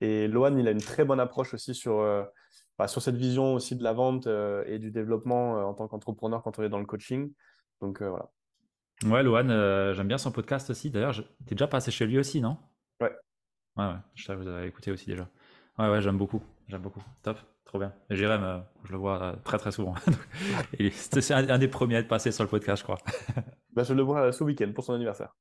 [0.00, 2.04] Et Lohan, il a une très bonne approche aussi sur,
[2.76, 4.28] bah, sur cette vision aussi de la vente
[4.66, 7.32] et du développement en tant qu'entrepreneur quand on est dans le coaching.
[7.80, 8.30] Donc voilà.
[9.04, 10.90] Ouais, Lohan, j'aime bien son podcast aussi.
[10.90, 11.14] D'ailleurs,
[11.46, 12.56] t'es déjà passé chez lui aussi, non?
[13.00, 13.12] Ouais.
[13.76, 15.28] Ouais, ouais, je vous avez écouté aussi déjà.
[15.78, 16.42] Ouais, ouais, j'aime beaucoup.
[16.66, 17.02] J'aime beaucoup.
[17.22, 17.94] Top, trop bien.
[18.10, 19.94] Et Jérém, euh, je le vois euh, très très souvent.
[20.80, 22.98] c'est un, des premiers à être passé sur le podcast, je crois.
[23.74, 25.34] bah, je le vois ce week-end pour son anniversaire.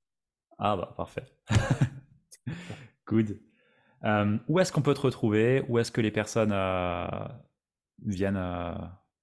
[0.60, 1.26] Ah bah, parfait.
[3.08, 3.40] Good.
[4.48, 5.66] où est-ce qu'on peut te retrouver?
[5.68, 6.54] Où est-ce que les personnes
[8.06, 8.38] viennent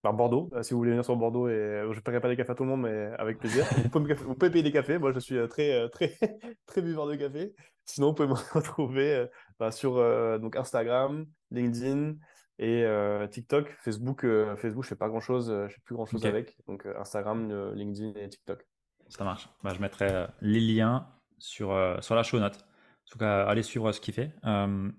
[0.04, 0.48] par Bordeaux.
[0.62, 2.62] si vous voulez venir sur Bordeaux, et je ne paierai pas des cafés à tout
[2.62, 3.64] le monde, mais avec plaisir.
[3.92, 4.98] vous, pouvez payer des cafés.
[4.98, 6.16] Moi, je suis très, très,
[6.66, 7.54] très buveur de café.
[7.84, 9.26] Sinon, vous pouvez me retrouver
[9.58, 9.94] bah, sur
[10.38, 12.14] donc Instagram, LinkedIn,
[12.58, 15.96] et euh, TikTok, Facebook, euh, Facebook, je fais pas grand chose, euh, je fais plus
[15.96, 16.56] grand chose avec.
[16.68, 18.64] Donc Instagram, LinkedIn et TikTok.
[19.08, 19.48] Ça marche.
[19.62, 22.56] Bah, je mettrai les liens sur, sur la show note.
[22.56, 24.32] En tout cas, allez suivre ce qu'il fait.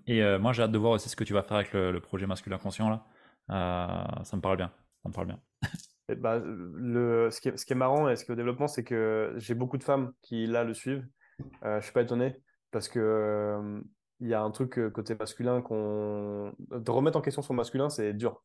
[0.06, 2.26] et moi, j'ai hâte de voir aussi ce que tu vas faire avec le, projet
[2.26, 4.22] masculin conscient là.
[4.24, 4.70] ça me parle bien.
[5.06, 5.40] Ça me parle bien.
[6.16, 8.68] bah, le, ce, qui est, ce qui est marrant et ce qui est au développement,
[8.68, 11.06] c'est que j'ai beaucoup de femmes qui là le suivent.
[11.62, 12.40] je suis pas étonné
[12.70, 13.82] parce que
[14.20, 16.52] il y a un truc euh, côté masculin qu'on.
[16.58, 18.42] De remettre en question son masculin, c'est dur.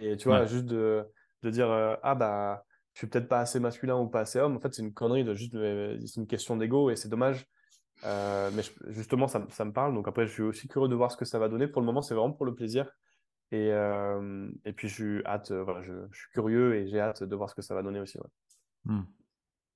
[0.00, 1.04] Et tu vois, juste de,
[1.42, 2.64] de dire euh, Ah, bah,
[2.94, 5.24] je suis peut-être pas assez masculin ou pas assez homme, en fait, c'est une connerie
[5.24, 5.52] de juste.
[6.06, 7.46] C'est une question d'ego et c'est dommage.
[8.04, 8.62] Euh, mais
[8.92, 9.94] justement, ça, ça, me parle.
[9.94, 11.66] Donc après, je suis aussi curieux de voir ce que ça va donner.
[11.66, 12.88] Pour le moment, c'est vraiment pour le plaisir.
[13.50, 13.68] Et,
[14.64, 17.48] et puis, je suis, hâte, voilà, je, je, suis curieux et j'ai hâte de voir
[17.48, 18.18] ce que ça va donner aussi.
[18.84, 19.02] Hmm.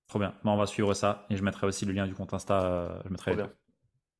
[0.08, 0.34] Trop bien.
[0.44, 3.00] Bon, on va suivre ça et je mettrai aussi le lien du compte Insta.
[3.04, 3.50] je mettrai bien.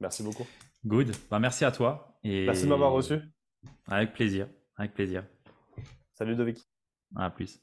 [0.01, 0.47] Merci beaucoup.
[0.85, 1.13] Good.
[1.31, 2.19] Bah, merci à toi.
[2.25, 2.47] Et...
[2.47, 3.19] Merci de m'avoir reçu.
[3.87, 4.49] Avec plaisir.
[4.77, 5.25] Avec plaisir.
[6.15, 6.59] Salut Dovic.
[7.15, 7.63] À plus.